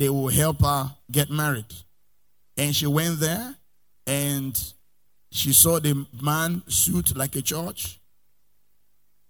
they 0.00 0.08
will 0.08 0.28
help 0.28 0.62
her 0.62 0.90
get 1.12 1.30
married. 1.30 1.66
And 2.56 2.74
she 2.74 2.86
went 2.86 3.20
there 3.20 3.54
and 4.06 4.58
she 5.30 5.52
saw 5.52 5.78
the 5.78 6.06
man 6.22 6.62
suit 6.68 7.14
like 7.14 7.36
a 7.36 7.42
church. 7.42 8.00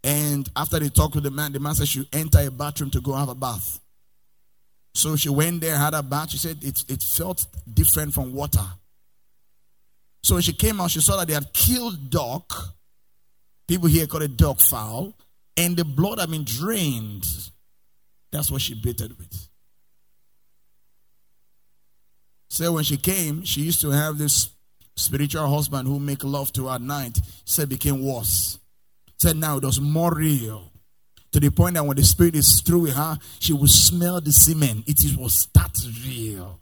And 0.04 0.48
after 0.54 0.78
they 0.78 0.88
talked 0.88 1.14
to 1.14 1.20
the 1.20 1.32
man, 1.32 1.52
the 1.52 1.58
man 1.58 1.74
said 1.74 1.88
she 1.88 2.08
enter 2.12 2.38
a 2.38 2.52
bathroom 2.52 2.90
to 2.90 3.00
go 3.00 3.14
have 3.14 3.28
a 3.28 3.34
bath. 3.34 3.80
So 4.94 5.16
she 5.16 5.28
went 5.28 5.60
there, 5.60 5.76
had 5.76 5.92
a 5.92 6.04
bath. 6.04 6.30
She 6.30 6.38
said 6.38 6.58
it, 6.62 6.84
it 6.88 7.02
felt 7.02 7.44
different 7.72 8.14
from 8.14 8.32
water. 8.32 8.64
So 10.22 10.40
she 10.40 10.52
came 10.52 10.80
out, 10.80 10.92
she 10.92 11.00
saw 11.00 11.16
that 11.16 11.26
they 11.26 11.34
had 11.34 11.52
killed 11.52 12.10
dog. 12.10 12.44
People 13.66 13.88
here 13.88 14.06
call 14.06 14.22
it 14.22 14.36
dog 14.36 14.60
fowl. 14.60 15.14
And 15.56 15.76
the 15.76 15.84
blood 15.84 16.20
had 16.20 16.30
been 16.30 16.44
drained. 16.44 17.24
That's 18.30 18.52
what 18.52 18.62
she 18.62 18.74
bathed 18.74 19.18
with. 19.18 19.49
So 22.50 22.72
when 22.72 22.84
she 22.84 22.96
came, 22.96 23.44
she 23.44 23.62
used 23.62 23.80
to 23.82 23.90
have 23.90 24.18
this 24.18 24.50
spiritual 24.96 25.48
husband 25.48 25.86
who 25.86 26.00
make 26.00 26.24
love 26.24 26.52
to 26.54 26.66
her 26.66 26.74
at 26.74 26.82
night. 26.82 27.18
Said 27.44 27.68
became 27.68 28.04
worse. 28.04 28.58
Said 29.18 29.36
now 29.36 29.56
it 29.58 29.64
was 29.64 29.80
more 29.80 30.12
real. 30.12 30.70
To 31.32 31.38
the 31.38 31.50
point 31.50 31.76
that 31.76 31.86
when 31.86 31.96
the 31.96 32.02
spirit 32.02 32.34
is 32.34 32.60
through 32.60 32.80
with 32.80 32.94
her, 32.94 33.18
she 33.38 33.52
will 33.52 33.68
smell 33.68 34.20
the 34.20 34.32
semen. 34.32 34.82
It 34.88 35.16
was 35.16 35.46
that 35.54 35.76
real. 36.04 36.60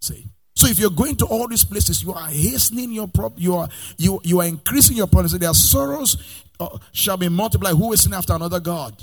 See. 0.00 0.26
So 0.54 0.66
if 0.68 0.78
you're 0.78 0.90
going 0.90 1.16
to 1.16 1.26
all 1.26 1.48
these 1.48 1.64
places, 1.64 2.02
you 2.02 2.12
are 2.12 2.28
hastening 2.28 2.92
your 2.92 3.08
prop, 3.08 3.32
you 3.36 3.56
are 3.56 3.68
you 3.96 4.20
you 4.22 4.40
are 4.40 4.46
increasing 4.46 4.96
your 4.96 5.06
promise. 5.06 5.32
Their 5.32 5.54
sorrows 5.54 6.44
uh, 6.60 6.78
shall 6.92 7.16
be 7.16 7.28
multiplied. 7.28 7.76
Who 7.76 7.92
is 7.92 8.06
in 8.06 8.12
after 8.12 8.34
another 8.34 8.60
God? 8.60 8.94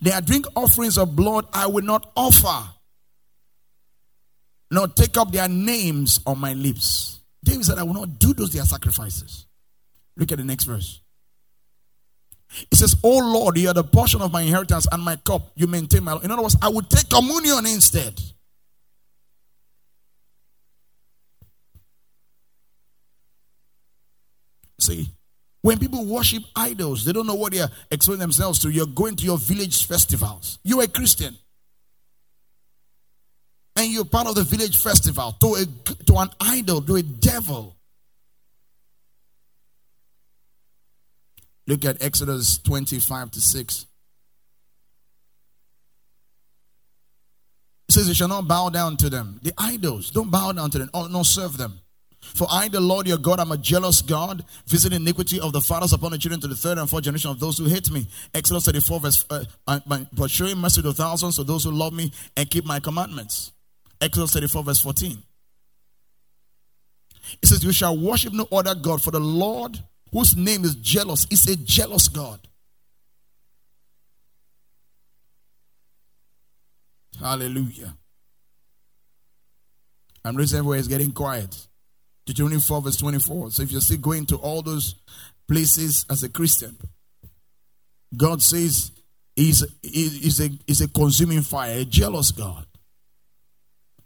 They 0.00 0.12
are 0.12 0.20
drink 0.20 0.46
offerings 0.56 0.98
of 0.98 1.16
blood 1.16 1.46
I 1.52 1.66
will 1.66 1.84
not 1.84 2.10
offer. 2.16 2.70
Nor 4.70 4.88
take 4.88 5.16
up 5.16 5.32
their 5.32 5.48
names 5.48 6.20
on 6.26 6.38
my 6.38 6.54
lips. 6.54 7.20
David 7.44 7.64
said, 7.64 7.78
I 7.78 7.82
will 7.82 7.94
not 7.94 8.18
do 8.18 8.32
those 8.32 8.52
their 8.52 8.64
sacrifices. 8.64 9.46
Look 10.16 10.32
at 10.32 10.38
the 10.38 10.44
next 10.44 10.64
verse. 10.64 11.00
It 12.70 12.76
says, 12.76 12.96
Oh 13.02 13.18
Lord, 13.18 13.56
you 13.56 13.68
are 13.68 13.74
the 13.74 13.84
portion 13.84 14.20
of 14.20 14.32
my 14.32 14.42
inheritance 14.42 14.86
and 14.90 15.02
my 15.02 15.16
cup. 15.16 15.50
You 15.56 15.66
maintain 15.66 16.04
my. 16.04 16.14
Life. 16.14 16.24
In 16.24 16.30
other 16.30 16.42
words, 16.42 16.56
I 16.60 16.68
will 16.68 16.82
take 16.82 17.08
communion 17.08 17.66
instead. 17.66 18.20
See, 24.78 25.08
when 25.62 25.78
people 25.78 26.04
worship 26.04 26.42
idols, 26.56 27.04
they 27.04 27.12
don't 27.12 27.26
know 27.26 27.36
what 27.36 27.52
they 27.52 27.60
are 27.60 27.70
exposing 27.90 28.20
themselves 28.20 28.58
to. 28.60 28.70
You're 28.70 28.86
going 28.86 29.14
to 29.16 29.24
your 29.24 29.38
village 29.38 29.86
festivals. 29.86 30.58
You're 30.64 30.82
a 30.82 30.88
Christian. 30.88 31.36
And 33.76 33.90
you're 33.90 34.04
part 34.04 34.26
of 34.26 34.34
the 34.34 34.42
village 34.42 34.76
festival 34.76 35.32
to, 35.40 35.54
a, 35.54 35.64
to 36.04 36.14
an 36.18 36.28
idol, 36.40 36.82
to 36.82 36.96
a 36.96 37.02
devil. 37.02 37.76
Look 41.68 41.84
at 41.84 42.02
Exodus 42.02 42.58
25 42.58 43.30
to 43.30 43.40
6. 43.40 43.86
It 47.88 47.92
says, 47.92 48.08
You 48.08 48.14
shall 48.14 48.28
not 48.28 48.48
bow 48.48 48.68
down 48.70 48.96
to 48.98 49.08
them. 49.08 49.38
The 49.42 49.52
idols, 49.56 50.10
don't 50.10 50.30
bow 50.30 50.50
down 50.52 50.70
to 50.70 50.78
them, 50.78 50.90
oh, 50.92 51.04
or 51.04 51.08
not 51.08 51.26
serve 51.26 51.56
them. 51.56 51.78
For 52.22 52.46
I, 52.50 52.68
the 52.68 52.80
Lord 52.80 53.06
your 53.08 53.18
God, 53.18 53.40
am 53.40 53.52
a 53.52 53.58
jealous 53.58 54.00
God, 54.00 54.44
visiting 54.66 55.02
iniquity 55.02 55.40
of 55.40 55.52
the 55.52 55.60
fathers 55.60 55.92
upon 55.92 56.12
the 56.12 56.18
children 56.18 56.40
to 56.40 56.46
the 56.46 56.54
third 56.54 56.78
and 56.78 56.88
fourth 56.88 57.04
generation 57.04 57.30
of 57.30 57.40
those 57.40 57.58
who 57.58 57.64
hate 57.64 57.90
me. 57.90 58.06
Exodus 58.32 58.64
34, 58.64 59.00
verse, 59.00 59.26
uh, 59.28 59.44
but 60.12 60.30
showing 60.30 60.56
mercy 60.58 60.82
to 60.82 60.92
thousands 60.92 61.38
of 61.38 61.46
those 61.46 61.64
who 61.64 61.72
love 61.72 61.92
me 61.92 62.12
and 62.36 62.48
keep 62.48 62.64
my 62.64 62.78
commandments. 62.78 63.52
Exodus 64.00 64.32
34, 64.32 64.62
verse 64.62 64.80
14. 64.80 65.18
It 67.42 67.46
says, 67.46 67.64
You 67.64 67.72
shall 67.72 67.96
worship 67.96 68.32
no 68.32 68.46
other 68.52 68.74
God, 68.74 69.02
for 69.02 69.10
the 69.10 69.20
Lord, 69.20 69.78
whose 70.12 70.36
name 70.36 70.64
is 70.64 70.76
jealous, 70.76 71.26
is 71.30 71.46
a 71.48 71.56
jealous 71.56 72.08
God. 72.08 72.40
Hallelujah. 77.18 77.96
I'm 80.24 80.36
reason 80.36 80.58
everywhere 80.58 80.78
is 80.78 80.88
getting 80.88 81.12
quiet. 81.12 81.66
Deuteronomy 82.26 82.60
4, 82.60 82.82
verse 82.82 82.96
24. 82.96 83.50
So 83.50 83.62
if 83.62 83.72
you're 83.72 83.80
still 83.80 83.98
going 83.98 84.26
to 84.26 84.36
all 84.36 84.62
those 84.62 84.94
places 85.48 86.06
as 86.10 86.22
a 86.22 86.28
Christian, 86.28 86.76
God 88.16 88.42
says 88.42 88.92
he's, 89.34 89.64
he's, 89.82 90.40
a, 90.40 90.50
he's 90.66 90.80
a 90.80 90.88
consuming 90.88 91.42
fire, 91.42 91.78
a 91.78 91.84
jealous 91.84 92.30
God. 92.30 92.66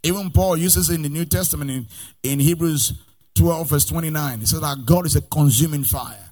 Even 0.03 0.31
Paul 0.31 0.57
uses 0.57 0.89
in 0.89 1.01
the 1.01 1.09
New 1.09 1.25
Testament 1.25 1.69
in, 1.69 1.87
in 2.23 2.39
Hebrews 2.39 2.93
12, 3.35 3.69
verse 3.69 3.85
29. 3.85 4.39
He 4.39 4.45
says 4.45 4.61
that 4.61 4.85
God 4.85 5.05
is 5.05 5.15
a 5.15 5.21
consuming 5.21 5.83
fire. 5.83 6.31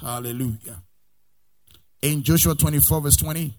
Hallelujah. 0.00 0.82
In 2.02 2.22
Joshua 2.22 2.54
24, 2.54 3.00
verse 3.00 3.16
20, 3.16 3.54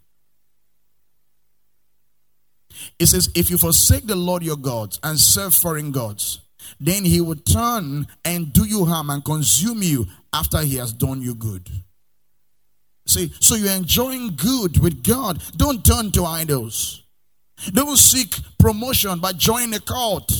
it 2.99 3.07
says, 3.07 3.29
If 3.35 3.49
you 3.49 3.57
forsake 3.57 4.07
the 4.07 4.15
Lord 4.15 4.43
your 4.43 4.57
God 4.57 4.97
and 5.03 5.19
serve 5.19 5.53
foreign 5.55 5.91
gods, 5.91 6.39
then 6.79 7.05
he 7.05 7.21
will 7.21 7.35
turn 7.35 8.07
and 8.25 8.53
do 8.53 8.65
you 8.65 8.85
harm 8.85 9.09
and 9.09 9.23
consume 9.23 9.81
you 9.81 10.05
after 10.33 10.59
he 10.59 10.75
has 10.75 10.91
done 10.93 11.21
you 11.21 11.33
good. 11.33 11.69
See, 13.07 13.31
so 13.39 13.55
you're 13.55 13.71
enjoying 13.71 14.35
good 14.35 14.79
with 14.79 15.03
God. 15.03 15.41
Don't 15.55 15.85
turn 15.85 16.11
to 16.11 16.25
idols. 16.25 17.03
Don't 17.71 17.97
seek 17.97 18.35
promotion 18.59 19.19
by 19.19 19.31
joining 19.31 19.73
a 19.73 19.79
cult. 19.79 20.31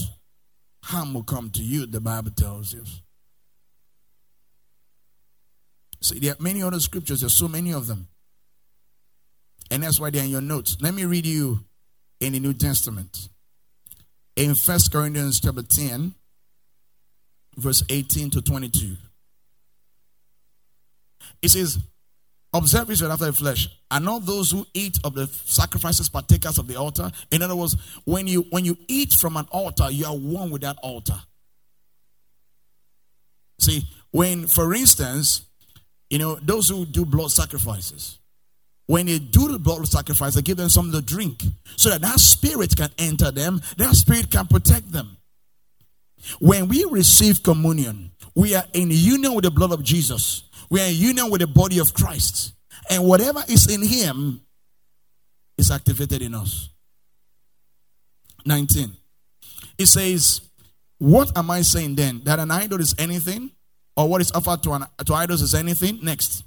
Harm 0.84 1.14
will 1.14 1.24
come 1.24 1.50
to 1.50 1.62
you, 1.62 1.86
the 1.86 2.00
Bible 2.00 2.30
tells 2.30 2.72
you. 2.72 2.84
See, 6.00 6.18
there 6.20 6.32
are 6.32 6.42
many 6.42 6.62
other 6.62 6.78
scriptures, 6.78 7.20
there's 7.20 7.34
so 7.34 7.48
many 7.48 7.72
of 7.72 7.86
them. 7.86 8.08
And 9.70 9.82
that's 9.82 9.98
why 9.98 10.10
they're 10.10 10.24
in 10.24 10.30
your 10.30 10.40
notes. 10.40 10.76
Let 10.80 10.94
me 10.94 11.04
read 11.04 11.26
you 11.26 11.60
in 12.20 12.32
the 12.32 12.40
New 12.40 12.54
Testament. 12.54 13.28
In 14.36 14.54
First 14.54 14.92
Corinthians 14.92 15.40
chapter 15.40 15.62
10, 15.62 16.14
verse 17.56 17.82
18 17.88 18.30
to 18.30 18.42
22. 18.42 18.96
It 21.42 21.48
says, 21.50 21.78
Observe 22.54 22.90
Israel 22.90 23.12
after 23.12 23.26
the 23.26 23.32
flesh, 23.32 23.68
are 23.90 24.00
not 24.00 24.24
those 24.24 24.50
who 24.50 24.66
eat 24.72 24.98
of 25.04 25.14
the 25.14 25.26
sacrifices 25.26 26.08
partakers 26.08 26.58
of 26.58 26.66
the 26.66 26.76
altar. 26.76 27.10
In 27.30 27.42
other 27.42 27.54
words, 27.54 27.76
when 28.04 28.26
you 28.26 28.46
when 28.50 28.64
you 28.64 28.76
eat 28.88 29.12
from 29.12 29.36
an 29.36 29.46
altar, 29.50 29.90
you 29.90 30.06
are 30.06 30.16
one 30.16 30.50
with 30.50 30.62
that 30.62 30.78
altar. 30.82 31.20
See, 33.60 33.86
when, 34.12 34.46
for 34.46 34.72
instance, 34.72 35.42
you 36.08 36.18
know, 36.18 36.36
those 36.36 36.70
who 36.70 36.86
do 36.86 37.04
blood 37.04 37.30
sacrifices, 37.30 38.18
when 38.88 39.04
they 39.04 39.18
do 39.18 39.48
the 39.48 39.58
blood 39.58 39.86
sacrifice, 39.86 40.34
they 40.34 40.40
give 40.40 40.56
them 40.56 40.70
something 40.70 40.98
to 40.98 41.06
drink 41.06 41.42
so 41.76 41.90
that 41.90 42.00
that 42.00 42.18
spirit 42.18 42.74
can 42.74 42.88
enter 42.96 43.30
them, 43.30 43.60
that 43.76 43.94
spirit 43.94 44.30
can 44.30 44.46
protect 44.46 44.90
them. 44.90 45.18
When 46.40 46.68
we 46.68 46.86
receive 46.90 47.42
communion, 47.42 48.12
we 48.34 48.54
are 48.54 48.64
in 48.72 48.90
union 48.90 49.34
with 49.34 49.44
the 49.44 49.50
blood 49.50 49.72
of 49.72 49.84
Jesus, 49.84 50.44
we 50.70 50.80
are 50.80 50.86
in 50.86 50.94
union 50.94 51.30
with 51.30 51.42
the 51.42 51.46
body 51.46 51.78
of 51.78 51.92
Christ, 51.92 52.54
and 52.88 53.04
whatever 53.04 53.44
is 53.46 53.70
in 53.70 53.86
Him 53.86 54.40
is 55.58 55.70
activated 55.70 56.22
in 56.22 56.34
us. 56.34 56.70
19. 58.46 58.90
It 59.76 59.86
says, 59.86 60.40
What 60.96 61.36
am 61.36 61.50
I 61.50 61.60
saying 61.60 61.96
then? 61.96 62.22
That 62.24 62.38
an 62.38 62.50
idol 62.50 62.80
is 62.80 62.94
anything? 62.98 63.50
Or 63.98 64.08
what 64.08 64.22
is 64.22 64.32
offered 64.32 64.62
to, 64.62 64.72
an, 64.72 64.86
to 65.04 65.12
idols 65.12 65.42
is 65.42 65.54
anything? 65.54 65.98
Next. 66.02 66.44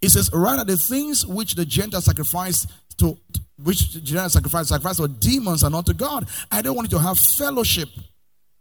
It 0.00 0.10
says, 0.10 0.30
rather 0.32 0.64
the 0.64 0.76
things 0.76 1.26
which 1.26 1.54
the 1.54 1.64
Gentiles 1.64 2.04
sacrifice 2.04 2.66
to 2.98 3.18
which 3.62 3.92
the 3.92 4.00
Gentiles 4.00 4.32
sacrifice, 4.32 4.68
sacrifice 4.68 4.96
to 4.96 5.08
demons 5.08 5.62
and 5.62 5.72
not 5.72 5.86
to 5.86 5.94
God. 5.94 6.28
I 6.50 6.62
don't 6.62 6.74
want 6.74 6.90
you 6.90 6.98
to 6.98 7.04
have 7.04 7.18
fellowship 7.18 7.88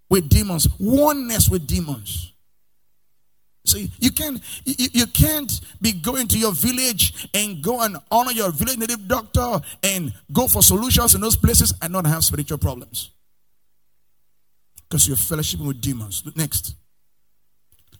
with 0.09 0.29
demons, 0.29 0.67
oneness 0.79 1.49
with 1.49 1.67
demons. 1.67 2.33
See, 3.65 3.91
you 3.99 4.11
can't 4.11 4.41
you, 4.65 4.87
you 4.91 5.07
can't 5.07 5.51
be 5.81 5.91
going 5.91 6.27
to 6.29 6.37
your 6.37 6.51
village 6.51 7.27
and 7.33 7.61
go 7.63 7.81
and 7.81 7.97
honor 8.09 8.31
your 8.31 8.51
village 8.51 8.77
native 8.77 9.07
doctor 9.07 9.61
and 9.83 10.13
go 10.33 10.47
for 10.47 10.63
solutions 10.63 11.13
in 11.13 11.21
those 11.21 11.35
places 11.35 11.73
and 11.81 11.93
not 11.93 12.07
have 12.07 12.23
spiritual 12.23 12.57
problems. 12.57 13.11
Because 14.89 15.07
you're 15.07 15.17
fellowshipping 15.17 15.67
with 15.67 15.79
demons. 15.79 16.23
Next. 16.35 16.75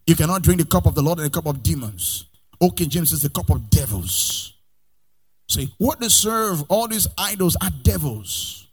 You 0.07 0.15
cannot 0.15 0.41
drink 0.41 0.59
the 0.59 0.65
cup 0.65 0.87
of 0.87 0.95
the 0.95 1.01
Lord 1.01 1.19
and 1.19 1.27
the 1.27 1.29
cup 1.29 1.45
of 1.45 1.61
demons. 1.61 2.25
Okay, 2.61 2.85
James 2.85 3.11
is 3.11 3.23
the 3.23 3.29
cup 3.29 3.49
of 3.49 3.69
devils. 3.69 4.53
See, 5.49 5.73
what 5.77 5.99
they 5.99 6.09
serve, 6.09 6.63
all 6.69 6.87
these 6.87 7.07
idols 7.17 7.57
are 7.61 7.71
devils. 7.83 8.67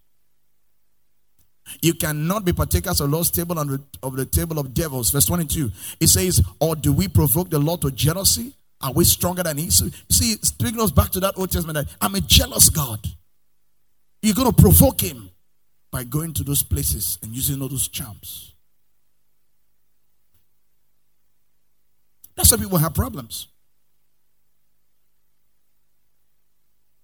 You 1.83 1.95
cannot 1.95 2.45
be 2.45 2.53
partakers 2.53 3.01
of 3.01 3.11
the 3.11 3.17
Lord's 3.17 3.31
table 3.31 3.59
and 3.59 3.81
of 4.03 4.17
the 4.17 4.25
table 4.25 4.59
of 4.59 4.75
devils. 4.75 5.11
Verse 5.11 5.27
22. 5.27 5.71
It 6.01 6.09
says, 6.09 6.43
Or 6.61 6.77
do 6.77 6.93
we 6.93 7.09
provoke 7.09 7.51
the 7.51 7.59
Lord 7.59 7.83
to 7.83 7.91
jealousy? 7.91 8.55
Are 8.81 8.93
we 8.93 9.05
stronger 9.05 9.43
than 9.43 9.59
he? 9.59 9.71
So, 9.71 9.89
see, 10.09 10.37
bringing 10.59 10.81
us 10.81 10.93
back 10.93 11.11
to 11.11 11.21
that 11.21 11.37
Old 11.37 11.51
Testament 11.51 11.77
that 11.77 11.97
I'm 12.01 12.15
a 12.15 12.21
jealous 12.21 12.71
God. 12.71 13.05
You're 14.23 14.35
going 14.35 14.53
to 14.53 14.63
provoke 14.63 15.01
him 15.01 15.31
by 15.91 16.05
going 16.05 16.33
to 16.35 16.45
those 16.45 16.63
places 16.63 17.19
and 17.23 17.33
using 17.33 17.61
all 17.61 17.69
those 17.69 17.89
charms. 17.89 18.55
That's 22.37 22.53
why 22.53 22.59
people 22.59 22.79
have 22.79 22.95
problems. 22.95 23.49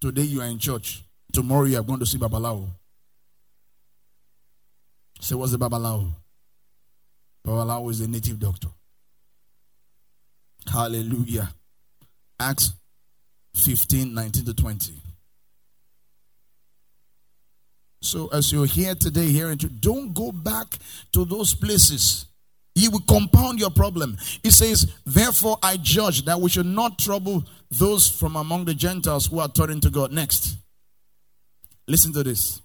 Today 0.00 0.22
you 0.22 0.40
are 0.40 0.46
in 0.46 0.58
church. 0.58 1.02
Tomorrow 1.32 1.64
you 1.64 1.78
are 1.78 1.82
going 1.82 2.00
to 2.00 2.06
see 2.06 2.18
Babalawo. 2.18 2.68
Say, 5.20 5.34
what's 5.34 5.52
the 5.52 5.58
Babalawo? 5.58 6.12
Babalawo 7.46 7.90
is 7.90 8.00
a 8.00 8.08
native 8.08 8.38
doctor. 8.38 8.68
Hallelujah. 10.70 11.50
Acts 12.40 12.72
15 13.54 14.14
19 14.14 14.44
to 14.46 14.54
20. 14.54 14.92
So, 18.02 18.28
as 18.28 18.52
you're 18.52 18.66
here 18.66 18.94
today, 18.94 19.26
hearing, 19.28 19.56
don't 19.56 20.12
go 20.12 20.30
back 20.30 20.66
to 21.12 21.24
those 21.24 21.54
places. 21.54 22.26
You 22.74 22.90
will 22.90 23.02
compound 23.08 23.60
your 23.60 23.70
problem. 23.70 24.16
He 24.42 24.50
says, 24.50 24.92
Therefore, 25.06 25.58
I 25.62 25.76
judge 25.76 26.24
that 26.24 26.40
we 26.40 26.50
should 26.50 26.66
not 26.66 26.98
trouble 26.98 27.44
those 27.70 28.08
from 28.08 28.36
among 28.36 28.64
the 28.64 28.74
Gentiles 28.74 29.26
who 29.26 29.38
are 29.38 29.48
turning 29.48 29.80
to 29.80 29.90
God. 29.90 30.12
Next. 30.12 30.56
Listen 31.86 32.12
to 32.14 32.22
this. 32.22 32.60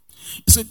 He 0.45 0.51
said, 0.51 0.67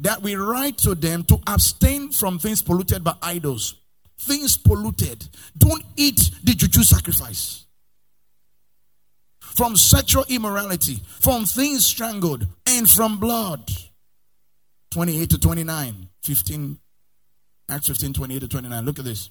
That 0.00 0.22
we 0.22 0.34
write 0.34 0.78
to 0.78 0.94
them 0.94 1.24
to 1.24 1.40
abstain 1.46 2.10
from 2.12 2.38
things 2.38 2.60
polluted 2.60 3.02
by 3.02 3.14
idols 3.22 3.76
things 4.22 4.56
polluted. 4.56 5.28
Don't 5.56 5.84
eat 5.96 6.30
the 6.42 6.54
juju 6.54 6.82
sacrifice. 6.82 7.66
From 9.40 9.76
sexual 9.76 10.24
immorality, 10.28 11.02
from 11.20 11.44
things 11.44 11.84
strangled, 11.84 12.46
and 12.66 12.88
from 12.88 13.18
blood. 13.18 13.70
28 14.92 15.30
to 15.30 15.38
29. 15.38 16.08
15, 16.22 16.78
Acts 17.72 17.88
15, 17.88 18.12
28 18.12 18.40
to 18.40 18.48
29. 18.48 18.84
Look 18.84 18.98
at 18.98 19.04
this. 19.04 19.30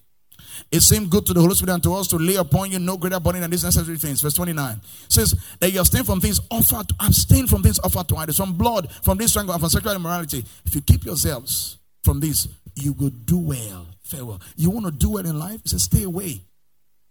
It 0.72 0.82
seemed 0.82 1.10
good 1.10 1.26
to 1.28 1.34
the 1.34 1.40
Holy 1.42 1.54
Spirit 1.54 1.74
and 1.74 1.84
to 1.84 1.94
us 1.94 2.08
to 2.08 2.18
lay 2.18 2.36
upon 2.36 2.72
you 2.72 2.80
no 2.80 2.98
greater 2.98 3.20
burden 3.20 3.42
than 3.42 3.52
these 3.52 3.64
necessary 3.64 3.98
things. 3.98 4.22
Verse 4.22 4.34
29 4.34 4.82
says 5.08 5.36
that 5.60 5.72
you 5.72 5.80
abstain 5.80 6.04
from 6.04 6.20
things 6.20 6.42
offered, 6.50 6.90
to, 6.90 6.96
abstain 7.00 7.46
from 7.46 7.62
things 7.62 7.80
offered 7.80 8.08
to 8.08 8.16
idols, 8.16 8.38
from 8.38 8.54
blood, 8.54 8.92
from 9.04 9.18
this 9.18 9.32
strangle, 9.32 9.58
from 9.60 9.70
sexual 9.70 9.94
immorality. 9.94 10.44
If 10.66 10.74
you 10.74 10.82
keep 10.82 11.06
yourselves 11.06 11.78
from 12.04 12.20
this, 12.20 12.48
you 12.76 12.94
will 12.94 13.10
do 13.10 13.38
well 13.38 13.86
farewell. 14.12 14.42
You 14.56 14.70
want 14.70 14.86
to 14.88 14.92
do 14.92 15.18
it 15.18 15.26
in 15.26 15.40
life? 15.40 15.62
He 15.64 15.70
says, 15.70 15.84
stay 15.84 16.04
away 16.04 16.42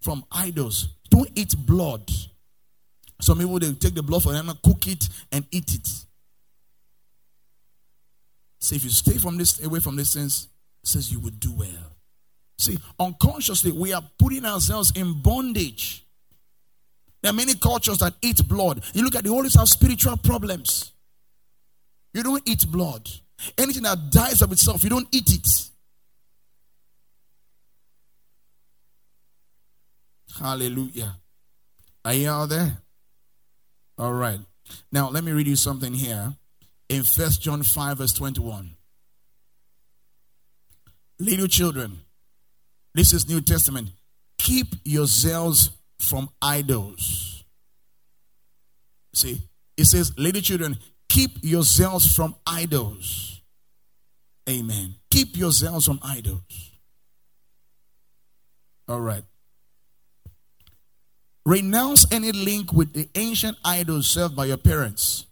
from 0.01 0.25
idols. 0.31 0.89
Don't 1.09 1.31
eat 1.35 1.55
blood. 1.57 2.11
Some 3.21 3.39
people 3.39 3.59
they 3.59 3.73
take 3.73 3.95
the 3.95 4.03
blood 4.03 4.23
for 4.23 4.33
them 4.33 4.49
and 4.49 4.61
cook 4.63 4.87
it 4.87 5.09
and 5.33 5.45
eat 5.51 5.75
it. 5.75 5.89
See, 8.61 8.77
if 8.77 8.85
you 8.85 8.91
stay 8.91 9.19
from 9.19 9.37
this 9.39 9.63
away 9.65 9.81
from 9.81 9.97
these 9.97 10.15
things, 10.15 10.49
says 10.83 11.13
you 11.13 11.21
will 11.21 11.31
do 11.31 11.53
well. 11.53 11.97
See, 12.59 12.79
unconsciously 12.99 13.73
we 13.73 13.93
are 13.93 14.03
putting 14.19 14.45
ourselves 14.45 14.93
in 14.95 15.21
bondage. 15.23 16.05
There 17.23 17.31
are 17.31 17.35
many 17.35 17.55
cultures 17.55 17.99
that 17.99 18.15
eat 18.23 18.47
blood. 18.49 18.83
You 18.95 19.05
look 19.05 19.15
at 19.15 19.25
the 19.25 19.31
always 19.31 19.55
have 19.55 19.69
spiritual 19.69 20.17
problems. 20.17 20.93
You 22.15 22.23
don't 22.23 22.43
eat 22.47 22.67
blood. 22.71 23.09
Anything 23.57 23.85
that 23.85 24.11
dies 24.11 24.43
of 24.43 24.53
itself, 24.53 24.83
you 24.83 24.91
don't 24.91 25.09
eat 25.13 25.33
it. 25.33 25.49
Hallelujah. 30.39 31.17
Are 32.05 32.15
you 32.15 32.31
all 32.31 32.47
there? 32.47 32.79
All 33.99 34.13
right. 34.13 34.41
Now, 34.91 35.11
let 35.11 35.25
me 35.25 35.33
read 35.33 35.47
you 35.47 35.57
something 35.57 35.93
here 35.93 36.35
in 36.89 37.03
First 37.03 37.43
John 37.43 37.63
5, 37.63 37.99
verse 37.99 38.13
21. 38.13 38.77
Little 41.21 41.49
children, 41.49 42.01
this 42.95 43.13
is 43.13 43.29
New 43.29 43.43
Testament. 43.43 43.91
Keep 44.39 44.69
yourselves 44.85 45.69
from 45.99 46.31
idols. 46.41 47.45
See, 49.15 49.43
it 49.77 49.85
says, 49.85 50.17
Little 50.17 50.41
children, 50.41 50.79
keep 51.11 51.33
yourselves 51.43 52.15
from 52.15 52.37
idols. 52.47 53.43
Amen. 54.49 54.95
Keep 55.11 55.37
yourselves 55.37 55.85
from 55.85 56.01
idols. 56.03 56.71
All 58.89 59.01
right. 59.01 59.25
Renounce 61.45 62.11
any 62.11 62.33
link 62.33 62.73
with 62.73 62.95
the 62.95 63.11
ancient 63.15 63.59
idols 63.63 64.07
served 64.07 64.35
by 64.35 64.47
your 64.47 64.57
parents 64.57 65.27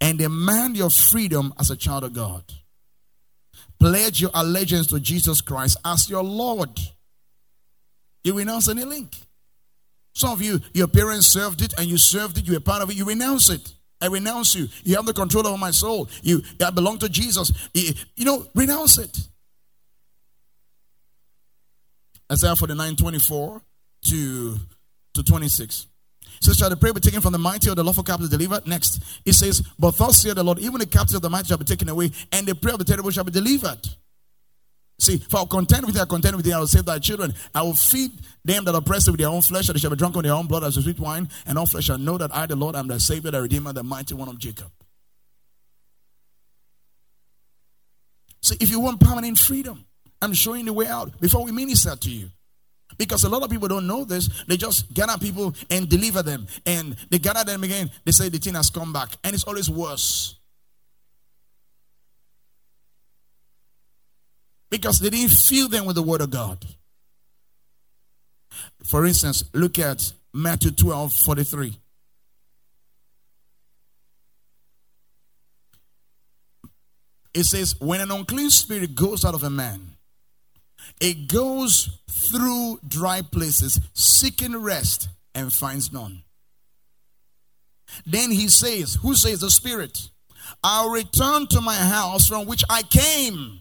and 0.00 0.18
demand 0.18 0.76
your 0.76 0.90
freedom 0.90 1.52
as 1.60 1.70
a 1.70 1.76
child 1.76 2.04
of 2.04 2.14
God. 2.14 2.44
Pledge 3.80 4.20
your 4.20 4.30
allegiance 4.34 4.88
to 4.88 5.00
Jesus 5.00 5.40
Christ 5.40 5.78
as 5.84 6.10
your 6.10 6.24
Lord. 6.24 6.78
You 8.24 8.34
renounce 8.34 8.68
any 8.68 8.84
link. 8.84 9.16
Some 10.14 10.32
of 10.32 10.42
you, 10.42 10.60
your 10.74 10.88
parents 10.88 11.28
served 11.28 11.62
it 11.62 11.74
and 11.78 11.86
you 11.86 11.96
served 11.96 12.38
it, 12.38 12.46
you 12.46 12.54
were 12.54 12.60
part 12.60 12.82
of 12.82 12.90
it, 12.90 12.96
you 12.96 13.04
renounce 13.04 13.50
it. 13.50 13.72
I 14.00 14.06
renounce 14.06 14.54
you. 14.54 14.68
You 14.84 14.96
have 14.96 15.06
the 15.06 15.12
control 15.12 15.46
over 15.46 15.58
my 15.58 15.70
soul. 15.70 16.08
You 16.22 16.42
I 16.64 16.70
belong 16.70 16.98
to 16.98 17.08
Jesus. 17.08 17.52
You, 17.74 18.24
know, 18.24 18.46
renounce 18.54 18.98
it. 18.98 19.16
Isaiah 22.30 22.54
49 22.54 22.96
24 22.96 23.62
to 24.06 24.56
to 25.14 25.22
26. 25.22 25.86
Says, 26.40 26.56
Shall 26.56 26.70
the 26.70 26.76
prey 26.76 26.92
be 26.92 27.00
taken 27.00 27.20
from 27.20 27.32
the 27.32 27.38
mighty 27.38 27.70
or 27.70 27.74
the 27.74 27.84
lawful 27.84 28.02
captive 28.04 28.30
delivered? 28.30 28.66
Next, 28.66 29.02
it 29.24 29.32
says, 29.32 29.62
But 29.78 29.96
thus 29.96 30.22
saith 30.22 30.34
the 30.34 30.44
Lord, 30.44 30.58
even 30.58 30.78
the 30.78 30.86
captive 30.86 31.16
of 31.16 31.22
the 31.22 31.30
mighty 31.30 31.48
shall 31.48 31.58
be 31.58 31.64
taken 31.64 31.88
away, 31.88 32.10
and 32.32 32.46
the 32.46 32.54
prey 32.54 32.72
of 32.72 32.78
the 32.78 32.84
terrible 32.84 33.10
shall 33.10 33.24
be 33.24 33.32
delivered. 33.32 33.80
See, 35.00 35.14
if 35.14 35.32
I 35.32 35.44
contend 35.44 35.86
with 35.86 35.94
thee, 35.94 36.00
I 36.00 36.06
contend 36.06 36.36
with 36.36 36.44
thee, 36.44 36.52
I 36.52 36.58
will 36.58 36.66
save 36.66 36.84
thy 36.84 36.98
children. 36.98 37.32
I 37.54 37.62
will 37.62 37.74
feed 37.74 38.12
them 38.44 38.64
that 38.64 38.74
oppress 38.74 39.04
thee 39.06 39.12
with 39.12 39.20
their 39.20 39.28
own 39.28 39.42
flesh, 39.42 39.68
and 39.68 39.76
they 39.76 39.80
shall 39.80 39.90
be 39.90 39.96
drunk 39.96 40.16
on 40.16 40.24
their 40.24 40.32
own 40.32 40.46
blood 40.46 40.64
as 40.64 40.76
a 40.76 40.82
sweet 40.82 40.98
wine, 40.98 41.28
and 41.46 41.56
all 41.56 41.66
flesh 41.66 41.84
shall 41.84 41.98
know 41.98 42.18
that 42.18 42.34
I, 42.34 42.46
the 42.46 42.56
Lord, 42.56 42.74
am 42.74 42.88
the 42.88 42.98
Savior, 42.98 43.30
the 43.30 43.42
Redeemer, 43.42 43.72
the 43.72 43.84
mighty 43.84 44.14
one 44.14 44.28
of 44.28 44.38
Jacob. 44.38 44.70
See, 48.42 48.56
if 48.60 48.70
you 48.70 48.80
want 48.80 49.00
permanent 49.00 49.38
freedom, 49.38 49.84
I'm 50.20 50.32
showing 50.32 50.64
the 50.64 50.72
way 50.72 50.86
out 50.86 51.20
before 51.20 51.44
we 51.44 51.52
minister 51.52 51.94
to 51.94 52.10
you. 52.10 52.30
Because 52.96 53.24
a 53.24 53.28
lot 53.28 53.42
of 53.42 53.50
people 53.50 53.68
don't 53.68 53.86
know 53.86 54.04
this. 54.04 54.44
They 54.46 54.56
just 54.56 54.92
gather 54.94 55.18
people 55.18 55.54
and 55.70 55.88
deliver 55.88 56.22
them. 56.22 56.46
And 56.64 56.96
they 57.10 57.18
gather 57.18 57.44
them 57.44 57.62
again. 57.62 57.90
They 58.04 58.12
say 58.12 58.28
the 58.28 58.38
thing 58.38 58.54
has 58.54 58.70
come 58.70 58.92
back. 58.92 59.10
And 59.22 59.34
it's 59.34 59.44
always 59.44 59.68
worse. 59.68 60.36
Because 64.70 64.98
they 64.98 65.10
didn't 65.10 65.30
fill 65.30 65.68
them 65.68 65.86
with 65.86 65.96
the 65.96 66.02
word 66.02 66.20
of 66.20 66.30
God. 66.30 66.64
For 68.84 69.06
instance, 69.06 69.44
look 69.52 69.78
at 69.78 70.12
Matthew 70.32 70.70
12 70.70 71.12
43. 71.12 71.76
It 77.34 77.44
says, 77.44 77.78
When 77.80 78.00
an 78.00 78.10
unclean 78.10 78.50
spirit 78.50 78.94
goes 78.94 79.24
out 79.24 79.34
of 79.34 79.42
a 79.42 79.50
man, 79.50 79.97
it 81.00 81.28
goes 81.28 81.98
through 82.10 82.80
dry 82.86 83.22
places, 83.22 83.80
seeking 83.94 84.56
rest, 84.56 85.08
and 85.34 85.52
finds 85.52 85.92
none. 85.92 86.22
Then 88.06 88.30
he 88.30 88.48
says, 88.48 88.98
Who 89.02 89.14
says 89.14 89.40
the 89.40 89.50
Spirit? 89.50 90.08
I'll 90.62 90.90
return 90.90 91.46
to 91.48 91.60
my 91.60 91.74
house 91.74 92.26
from 92.26 92.46
which 92.46 92.64
I 92.68 92.82
came. 92.82 93.60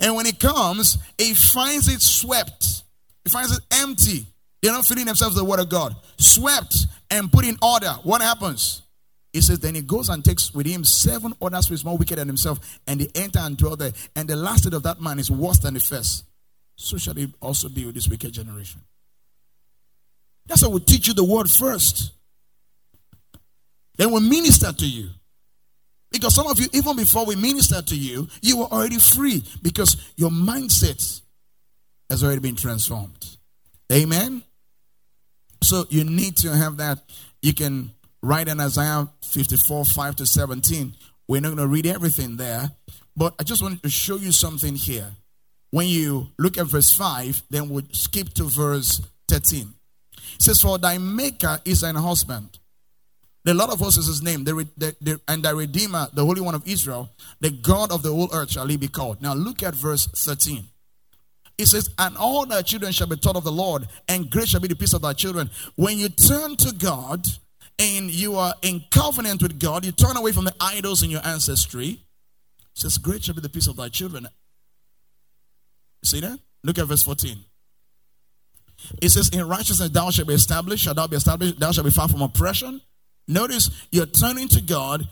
And 0.00 0.14
when 0.14 0.26
it 0.26 0.38
comes, 0.38 0.98
it 1.18 1.36
finds 1.36 1.88
it 1.88 2.00
swept. 2.00 2.84
it 3.24 3.32
finds 3.32 3.56
it 3.56 3.62
empty. 3.72 4.26
They're 4.62 4.72
not 4.72 4.86
filling 4.86 5.06
themselves 5.06 5.34
the 5.34 5.44
word 5.44 5.60
of 5.60 5.68
God. 5.68 5.94
Swept 6.18 6.86
and 7.10 7.30
put 7.30 7.44
in 7.44 7.56
order. 7.60 7.90
What 8.04 8.22
happens? 8.22 8.81
He 9.32 9.40
says, 9.40 9.60
Then 9.60 9.74
he 9.74 9.82
goes 9.82 10.08
and 10.08 10.24
takes 10.24 10.52
with 10.52 10.66
him 10.66 10.84
seven 10.84 11.34
others 11.40 11.68
who 11.68 11.74
is 11.74 11.84
more 11.84 11.96
wicked 11.96 12.18
than 12.18 12.28
himself, 12.28 12.80
and 12.86 13.00
they 13.00 13.08
enter 13.14 13.38
and 13.40 13.56
dwell 13.56 13.76
there. 13.76 13.92
And 14.14 14.28
the 14.28 14.36
last 14.36 14.66
of 14.66 14.82
that 14.82 15.00
man 15.00 15.18
is 15.18 15.30
worse 15.30 15.58
than 15.58 15.74
the 15.74 15.80
first. 15.80 16.24
So 16.76 16.98
shall 16.98 17.16
it 17.16 17.30
also 17.40 17.68
be 17.68 17.86
with 17.86 17.94
this 17.94 18.08
wicked 18.08 18.32
generation. 18.32 18.80
That's 20.46 20.62
why 20.62 20.68
we 20.68 20.80
teach 20.80 21.08
you 21.08 21.14
the 21.14 21.24
word 21.24 21.48
first. 21.48 22.12
Then 23.96 24.10
we 24.10 24.20
minister 24.20 24.72
to 24.72 24.86
you. 24.86 25.10
Because 26.10 26.34
some 26.34 26.46
of 26.46 26.60
you, 26.60 26.66
even 26.72 26.96
before 26.96 27.24
we 27.24 27.36
minister 27.36 27.80
to 27.80 27.96
you, 27.96 28.28
you 28.42 28.58
were 28.58 28.66
already 28.66 28.98
free 28.98 29.42
because 29.62 30.12
your 30.16 30.30
mindset 30.30 31.22
has 32.10 32.22
already 32.22 32.40
been 32.40 32.56
transformed. 32.56 33.38
Amen. 33.90 34.42
So 35.62 35.86
you 35.88 36.04
need 36.04 36.36
to 36.38 36.54
have 36.54 36.76
that. 36.78 36.98
You 37.40 37.54
can 37.54 37.92
right 38.22 38.46
in 38.46 38.60
Isaiah 38.60 39.08
54 39.22 39.84
5 39.84 40.16
to 40.16 40.26
17. 40.26 40.94
We're 41.28 41.40
not 41.40 41.48
going 41.48 41.58
to 41.58 41.66
read 41.66 41.86
everything 41.86 42.36
there, 42.36 42.70
but 43.16 43.34
I 43.38 43.42
just 43.42 43.62
wanted 43.62 43.82
to 43.82 43.90
show 43.90 44.16
you 44.16 44.32
something 44.32 44.74
here. 44.76 45.10
When 45.70 45.86
you 45.86 46.28
look 46.38 46.58
at 46.58 46.66
verse 46.66 46.92
5, 46.94 47.44
then 47.50 47.68
we'll 47.68 47.84
skip 47.92 48.28
to 48.34 48.44
verse 48.44 49.00
13. 49.28 49.72
It 50.34 50.42
says, 50.42 50.60
For 50.60 50.78
thy 50.78 50.98
maker 50.98 51.60
is 51.64 51.82
an 51.82 51.96
husband. 51.96 52.58
The 53.44 53.54
Lord 53.54 53.70
of 53.70 53.80
hosts 53.80 53.98
is 53.98 54.06
his 54.06 54.22
name, 54.22 54.44
the, 54.44 54.68
the, 54.76 54.94
the, 55.00 55.20
and 55.26 55.42
thy 55.42 55.50
Redeemer, 55.50 56.08
the 56.12 56.24
Holy 56.24 56.40
One 56.40 56.54
of 56.54 56.66
Israel, 56.66 57.10
the 57.40 57.50
God 57.50 57.90
of 57.90 58.02
the 58.02 58.10
whole 58.10 58.28
earth 58.32 58.52
shall 58.52 58.68
he 58.68 58.76
be 58.76 58.86
called. 58.86 59.20
Now 59.20 59.34
look 59.34 59.62
at 59.62 59.74
verse 59.74 60.06
13. 60.06 60.64
It 61.58 61.66
says, 61.66 61.90
And 61.98 62.16
all 62.16 62.46
thy 62.46 62.62
children 62.62 62.92
shall 62.92 63.08
be 63.08 63.16
taught 63.16 63.36
of 63.36 63.44
the 63.44 63.52
Lord, 63.52 63.88
and 64.08 64.30
great 64.30 64.48
shall 64.48 64.60
be 64.60 64.68
the 64.68 64.76
peace 64.76 64.92
of 64.92 65.02
thy 65.02 65.12
children. 65.12 65.50
When 65.74 65.98
you 65.98 66.08
turn 66.08 66.56
to 66.56 66.72
God 66.72 67.26
and 67.82 68.12
you 68.12 68.36
are 68.36 68.54
in 68.62 68.84
covenant 68.92 69.42
with 69.42 69.58
God, 69.58 69.84
you 69.84 69.90
turn 69.90 70.16
away 70.16 70.30
from 70.30 70.44
the 70.44 70.54
idols 70.60 71.02
in 71.02 71.10
your 71.10 71.24
ancestry. 71.24 71.88
It 71.88 71.98
says, 72.74 72.96
Great 72.96 73.24
shall 73.24 73.34
be 73.34 73.40
the 73.40 73.48
peace 73.48 73.66
of 73.66 73.76
thy 73.76 73.88
children. 73.88 74.28
See 76.04 76.20
that? 76.20 76.38
Look 76.62 76.78
at 76.78 76.86
verse 76.86 77.02
14. 77.02 77.38
It 79.00 79.10
says, 79.10 79.28
In 79.30 79.46
righteousness 79.48 79.90
thou 79.90 80.10
shalt 80.10 80.28
be 80.28 80.34
established, 80.34 80.84
shalt 80.84 80.96
thou 80.96 81.08
be 81.08 81.16
established, 81.16 81.58
thou 81.58 81.72
shalt 81.72 81.84
be 81.84 81.90
far 81.90 82.08
from 82.08 82.22
oppression. 82.22 82.80
Notice 83.26 83.70
you're 83.90 84.06
turning 84.06 84.48
to 84.48 84.60
God 84.60 85.08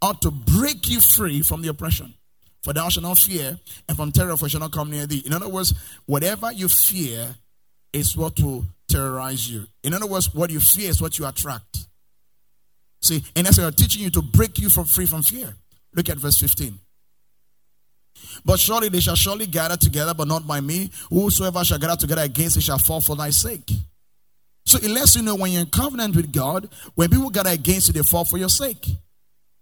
ought 0.00 0.22
to 0.22 0.30
break 0.30 0.88
you 0.88 1.00
free 1.00 1.42
from 1.42 1.62
the 1.62 1.68
oppression. 1.68 2.14
For 2.62 2.72
thou 2.72 2.88
shalt 2.88 3.04
not 3.04 3.18
fear, 3.18 3.58
and 3.86 3.96
from 3.96 4.12
terror 4.12 4.36
for 4.38 4.48
shall 4.48 4.60
not 4.60 4.72
come 4.72 4.90
near 4.90 5.06
thee. 5.06 5.22
In 5.26 5.34
other 5.34 5.48
words, 5.48 5.74
whatever 6.06 6.50
you 6.52 6.68
fear 6.68 7.34
is 7.92 8.16
what 8.16 8.40
will 8.40 8.64
terrorize 8.88 9.50
you. 9.50 9.66
In 9.82 9.92
other 9.92 10.06
words, 10.06 10.34
what 10.34 10.50
you 10.50 10.60
fear 10.60 10.88
is 10.88 11.02
what 11.02 11.18
you 11.18 11.26
attract. 11.26 11.83
See, 13.04 13.22
and 13.36 13.46
that's 13.46 13.58
why 13.58 13.64
I'm 13.64 13.72
teaching 13.74 14.02
you 14.02 14.10
to 14.10 14.22
break 14.22 14.58
you 14.58 14.70
from 14.70 14.86
free 14.86 15.04
from 15.04 15.22
fear. 15.22 15.54
Look 15.94 16.08
at 16.08 16.16
verse 16.16 16.38
15. 16.38 16.78
But 18.44 18.58
surely 18.58 18.88
they 18.88 19.00
shall 19.00 19.14
surely 19.14 19.46
gather 19.46 19.76
together, 19.76 20.14
but 20.14 20.26
not 20.26 20.46
by 20.46 20.60
me. 20.60 20.90
Whosoever 21.10 21.62
shall 21.64 21.78
gather 21.78 21.96
together 21.96 22.22
against 22.22 22.56
thee 22.56 22.62
shall 22.62 22.78
fall 22.78 23.02
for 23.02 23.14
thy 23.14 23.28
sake. 23.28 23.70
So 24.64 24.78
it 24.78 24.88
lets 24.88 25.16
you 25.16 25.22
know 25.22 25.34
when 25.34 25.52
you're 25.52 25.60
in 25.60 25.68
covenant 25.68 26.16
with 26.16 26.32
God, 26.32 26.68
when 26.94 27.10
people 27.10 27.28
gather 27.28 27.50
against 27.50 27.88
you, 27.88 27.92
they 27.94 28.02
fall 28.02 28.24
for 28.24 28.38
your 28.38 28.48
sake. 28.48 28.86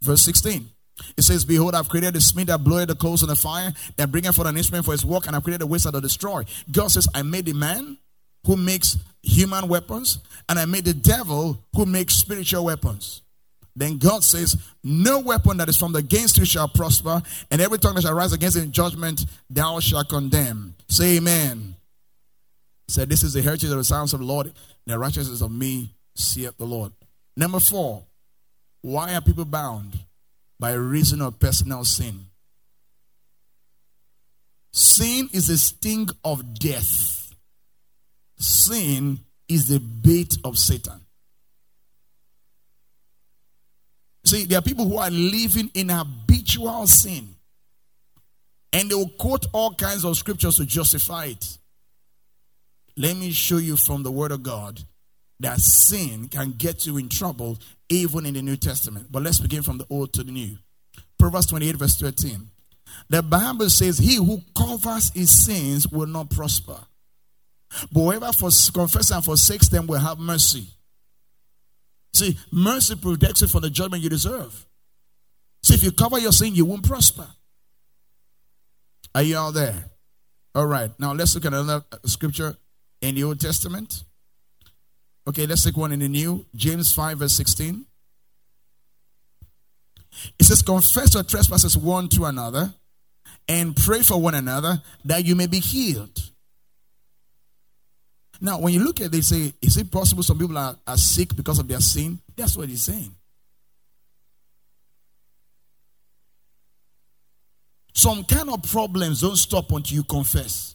Verse 0.00 0.22
16. 0.22 0.68
It 1.16 1.22
says, 1.22 1.44
Behold, 1.44 1.74
I've 1.74 1.88
created 1.88 2.14
the 2.14 2.20
smith 2.20 2.46
that 2.46 2.62
bloweth 2.62 2.86
the 2.86 2.94
coals 2.94 3.24
on 3.24 3.28
the 3.28 3.34
fire, 3.34 3.72
that 3.96 4.12
bringeth 4.12 4.36
forth 4.36 4.46
an 4.46 4.56
instrument 4.56 4.84
for 4.84 4.92
his 4.92 5.04
work, 5.04 5.26
and 5.26 5.34
I've 5.34 5.42
created 5.42 5.62
the 5.62 5.66
waste 5.66 5.90
that 5.90 6.00
destroy. 6.00 6.44
God 6.70 6.92
says, 6.92 7.08
I 7.12 7.22
made 7.22 7.46
the 7.46 7.54
man 7.54 7.98
who 8.46 8.56
makes 8.56 8.98
human 9.22 9.66
weapons, 9.66 10.18
and 10.48 10.60
I 10.60 10.66
made 10.66 10.84
the 10.84 10.94
devil 10.94 11.64
who 11.74 11.86
makes 11.86 12.14
spiritual 12.14 12.64
weapons. 12.66 13.22
Then 13.74 13.98
God 13.98 14.22
says, 14.22 14.56
No 14.84 15.20
weapon 15.20 15.56
that 15.56 15.68
is 15.68 15.76
from 15.76 15.92
the 15.92 16.00
against 16.00 16.36
you 16.36 16.44
shall 16.44 16.68
prosper, 16.68 17.22
and 17.50 17.60
every 17.60 17.78
tongue 17.78 17.94
that 17.94 18.02
shall 18.02 18.14
rise 18.14 18.32
against 18.32 18.56
in 18.56 18.72
judgment, 18.72 19.24
thou 19.48 19.80
shalt 19.80 20.08
condemn. 20.08 20.74
Say 20.88 21.16
amen. 21.16 21.76
Said, 22.88 23.08
This 23.08 23.22
is 23.22 23.32
the 23.32 23.42
heritage 23.42 23.70
of 23.70 23.76
the 23.76 23.84
sons 23.84 24.12
of 24.12 24.20
the 24.20 24.26
Lord, 24.26 24.52
the 24.86 24.98
righteousness 24.98 25.40
of 25.40 25.50
me, 25.50 25.94
saith 26.14 26.56
the 26.58 26.66
Lord. 26.66 26.92
Number 27.36 27.60
four, 27.60 28.04
why 28.82 29.14
are 29.14 29.20
people 29.20 29.44
bound? 29.44 29.98
By 30.58 30.72
reason 30.74 31.22
of 31.22 31.38
personal 31.40 31.84
sin. 31.84 32.26
Sin 34.72 35.28
is 35.32 35.48
a 35.48 35.58
sting 35.58 36.08
of 36.24 36.58
death. 36.58 37.34
Sin 38.38 39.20
is 39.48 39.68
the 39.68 39.78
bait 39.78 40.36
of 40.44 40.58
Satan. 40.58 41.00
See, 44.32 44.46
there 44.46 44.60
are 44.60 44.62
people 44.62 44.88
who 44.88 44.96
are 44.96 45.10
living 45.10 45.70
in 45.74 45.90
habitual 45.90 46.86
sin. 46.86 47.34
And 48.72 48.90
they 48.90 48.94
will 48.94 49.10
quote 49.18 49.44
all 49.52 49.74
kinds 49.74 50.06
of 50.06 50.16
scriptures 50.16 50.56
to 50.56 50.64
justify 50.64 51.26
it. 51.26 51.58
Let 52.96 53.18
me 53.18 53.30
show 53.32 53.58
you 53.58 53.76
from 53.76 54.02
the 54.02 54.10
Word 54.10 54.32
of 54.32 54.42
God 54.42 54.80
that 55.40 55.60
sin 55.60 56.28
can 56.28 56.52
get 56.52 56.86
you 56.86 56.96
in 56.96 57.10
trouble 57.10 57.58
even 57.90 58.24
in 58.24 58.32
the 58.32 58.40
New 58.40 58.56
Testament. 58.56 59.08
But 59.10 59.22
let's 59.22 59.38
begin 59.38 59.62
from 59.62 59.76
the 59.76 59.86
Old 59.90 60.14
to 60.14 60.24
the 60.24 60.32
New. 60.32 60.56
Proverbs 61.18 61.48
28, 61.48 61.76
verse 61.76 61.96
13. 61.96 62.48
The 63.10 63.22
Bible 63.22 63.68
says, 63.68 63.98
He 63.98 64.16
who 64.16 64.40
covers 64.56 65.10
his 65.10 65.44
sins 65.44 65.86
will 65.88 66.06
not 66.06 66.30
prosper. 66.30 66.78
But 67.92 68.00
whoever 68.00 68.30
confesses 68.72 69.10
and 69.10 69.22
forsakes 69.22 69.68
them 69.68 69.86
will 69.86 69.98
have 69.98 70.18
mercy. 70.18 70.68
See, 72.14 72.38
mercy 72.50 72.94
protects 72.96 73.40
you 73.40 73.48
from 73.48 73.62
the 73.62 73.70
judgment 73.70 74.02
you 74.02 74.10
deserve. 74.10 74.66
See, 75.62 75.74
if 75.74 75.82
you 75.82 75.92
cover 75.92 76.18
your 76.18 76.32
sin, 76.32 76.54
you 76.54 76.64
won't 76.64 76.86
prosper. 76.86 77.26
Are 79.14 79.22
you 79.22 79.36
all 79.36 79.52
there? 79.52 79.84
All 80.54 80.66
right. 80.66 80.90
Now 80.98 81.12
let's 81.12 81.34
look 81.34 81.44
at 81.44 81.52
another 81.52 81.84
uh, 81.92 81.96
scripture 82.04 82.56
in 83.00 83.14
the 83.14 83.24
Old 83.24 83.40
Testament. 83.40 84.04
Okay, 85.26 85.46
let's 85.46 85.64
take 85.64 85.76
one 85.76 85.92
in 85.92 86.00
the 86.00 86.08
New. 86.08 86.44
James 86.54 86.92
5, 86.92 87.18
verse 87.18 87.32
16. 87.32 87.86
It 90.38 90.44
says, 90.44 90.62
Confess 90.62 91.14
your 91.14 91.22
trespasses 91.22 91.76
one 91.76 92.08
to 92.10 92.24
another 92.24 92.74
and 93.48 93.76
pray 93.76 94.02
for 94.02 94.20
one 94.20 94.34
another 94.34 94.82
that 95.04 95.24
you 95.24 95.34
may 95.34 95.46
be 95.46 95.60
healed. 95.60 96.31
Now, 98.44 98.58
when 98.58 98.74
you 98.74 98.80
look 98.84 99.00
at 99.00 99.06
it, 99.06 99.12
they 99.12 99.20
say, 99.20 99.54
is 99.62 99.76
it 99.76 99.88
possible 99.88 100.24
some 100.24 100.36
people 100.36 100.58
are, 100.58 100.76
are 100.84 100.96
sick 100.96 101.34
because 101.36 101.60
of 101.60 101.68
their 101.68 101.78
sin? 101.78 102.18
That's 102.36 102.56
what 102.56 102.68
he's 102.68 102.82
saying. 102.82 103.14
Some 107.94 108.24
kind 108.24 108.50
of 108.50 108.64
problems 108.64 109.20
don't 109.20 109.36
stop 109.36 109.70
until 109.70 109.94
you 109.94 110.02
confess. 110.02 110.74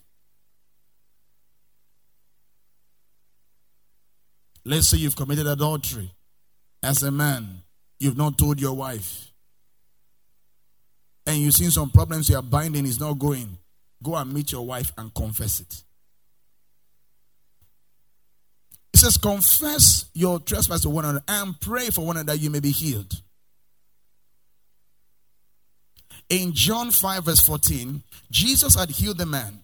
Let's 4.64 4.88
say 4.88 5.00
you've 5.00 5.18
committed 5.18 5.46
adultery 5.46 6.10
as 6.82 7.04
a 7.04 7.12
man, 7.12 7.64
you've 8.00 8.16
not 8.16 8.38
told 8.38 8.62
your 8.62 8.76
wife, 8.76 9.34
and 11.26 11.36
you've 11.36 11.54
seen 11.54 11.72
some 11.72 11.90
problems 11.90 12.30
you 12.30 12.38
are 12.38 12.42
binding 12.42 12.86
is 12.86 13.00
not 13.00 13.20
going. 13.20 13.58
Go 14.02 14.16
and 14.16 14.32
meet 14.32 14.54
your 14.54 14.66
wife 14.66 14.94
and 14.98 15.14
confess 15.14 15.60
it. 15.60 15.84
It 18.98 19.02
says, 19.02 19.18
Confess 19.20 20.06
your 20.16 20.40
trespass 20.40 20.82
to 20.82 20.90
one 20.90 21.06
another 21.06 21.24
and 21.28 21.60
pray 21.62 21.92
for 21.92 22.04
one 22.04 22.18
another 22.18 22.34
that 22.34 22.40
you 22.42 22.50
may 22.50 22.60
be 22.60 22.72
healed. 22.72 23.22
In 26.30 26.52
John 26.52 26.90
5, 26.90 27.26
verse 27.26 27.42
14, 27.42 28.02
Jesus 28.32 28.74
had 28.74 28.90
healed 28.90 29.20
the 29.20 29.28
man, 29.28 29.60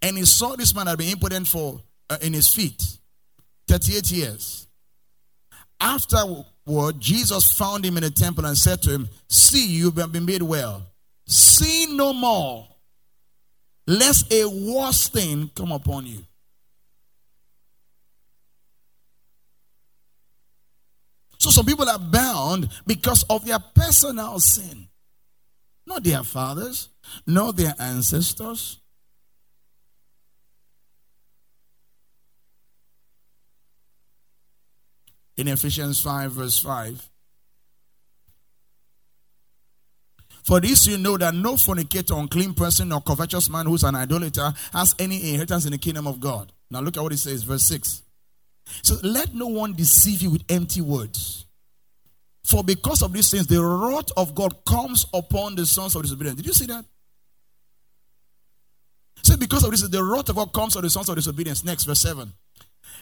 and 0.00 0.16
he 0.16 0.24
saw 0.24 0.54
this 0.54 0.76
man 0.76 0.86
had 0.86 0.96
been 0.96 1.08
impotent 1.08 1.48
for 1.48 1.80
uh, 2.08 2.18
in 2.22 2.34
his 2.34 2.54
feet 2.54 2.80
38 3.66 4.12
years. 4.12 4.68
Afterward, 5.80 7.00
Jesus 7.00 7.52
found 7.52 7.84
him 7.84 7.96
in 7.96 8.04
the 8.04 8.10
temple 8.10 8.46
and 8.46 8.56
said 8.56 8.80
to 8.82 8.90
him, 8.92 9.08
See, 9.28 9.66
you've 9.66 9.96
been 9.96 10.24
made 10.24 10.42
well. 10.42 10.86
See 11.26 11.96
no 11.96 12.12
more, 12.12 12.68
lest 13.88 14.32
a 14.32 14.44
worse 14.46 15.08
thing 15.08 15.50
come 15.52 15.72
upon 15.72 16.06
you. 16.06 16.24
So 21.42 21.50
some 21.50 21.66
people 21.66 21.88
are 21.88 21.98
bound 21.98 22.68
because 22.86 23.24
of 23.24 23.44
their 23.44 23.58
personal 23.58 24.38
sin. 24.38 24.86
Not 25.84 26.04
their 26.04 26.22
fathers, 26.22 26.88
not 27.26 27.56
their 27.56 27.74
ancestors. 27.80 28.78
In 35.36 35.48
Ephesians 35.48 36.00
5, 36.00 36.30
verse 36.30 36.60
5. 36.60 37.10
For 40.44 40.60
this 40.60 40.86
you 40.86 40.96
know 40.96 41.18
that 41.18 41.34
no 41.34 41.56
fornicator, 41.56 42.14
unclean 42.14 42.54
person, 42.54 42.92
or 42.92 43.00
covetous 43.00 43.50
man 43.50 43.66
who's 43.66 43.82
an 43.82 43.96
idolater 43.96 44.52
has 44.72 44.94
any 45.00 45.30
inheritance 45.30 45.64
in 45.64 45.72
the 45.72 45.78
kingdom 45.78 46.06
of 46.06 46.20
God. 46.20 46.52
Now 46.70 46.82
look 46.82 46.96
at 46.96 47.02
what 47.02 47.12
it 47.12 47.18
says, 47.18 47.42
verse 47.42 47.64
6. 47.64 48.02
So 48.82 48.96
let 49.02 49.34
no 49.34 49.46
one 49.46 49.74
deceive 49.74 50.22
you 50.22 50.30
with 50.30 50.44
empty 50.48 50.80
words. 50.80 51.46
For 52.44 52.64
because 52.64 53.02
of 53.02 53.12
these 53.12 53.30
things, 53.30 53.46
the 53.46 53.62
wrath 53.62 54.10
of 54.16 54.34
God 54.34 54.64
comes 54.64 55.06
upon 55.14 55.54
the 55.54 55.66
sons 55.66 55.94
of 55.94 56.02
disobedience. 56.02 56.36
Did 56.36 56.46
you 56.46 56.52
see 56.52 56.66
that? 56.66 56.84
So 59.22 59.36
because 59.36 59.64
of 59.64 59.70
this, 59.70 59.82
the 59.88 60.02
wrath 60.02 60.28
of 60.28 60.36
God 60.36 60.52
comes 60.52 60.74
on 60.74 60.82
the 60.82 60.90
sons 60.90 61.08
of 61.08 61.14
disobedience. 61.14 61.64
Next, 61.64 61.84
verse 61.84 62.00
7. 62.00 62.32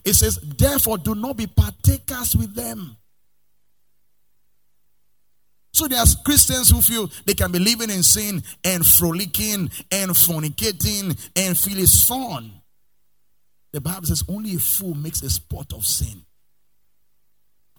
It 0.05 0.15
says, 0.15 0.39
Therefore, 0.43 0.99
do 0.99 1.15
not 1.15 1.37
be 1.37 1.47
partakers 1.47 2.37
with 2.37 2.55
them. 2.55 2.97
So 5.73 5.89
there's 5.89 6.15
Christians 6.17 6.71
who 6.71 6.83
feel 6.83 7.11
they 7.25 7.35
can 7.35 7.53
be 7.53 7.59
living 7.59 7.91
in 7.91 8.03
sin 8.03 8.43
and 8.65 8.85
frolicking 8.85 9.71
and 9.91 10.11
fornicating 10.11 11.17
and 11.37 11.57
feel 11.57 11.79
it's 11.79 12.07
fun. 12.07 12.60
The 13.73 13.81
Bible 13.81 14.07
says 14.07 14.25
only 14.29 14.55
a 14.55 14.59
fool 14.59 14.95
makes 14.95 15.23
a 15.23 15.31
sport 15.31 15.73
of 15.73 15.87
sin. 15.87 16.25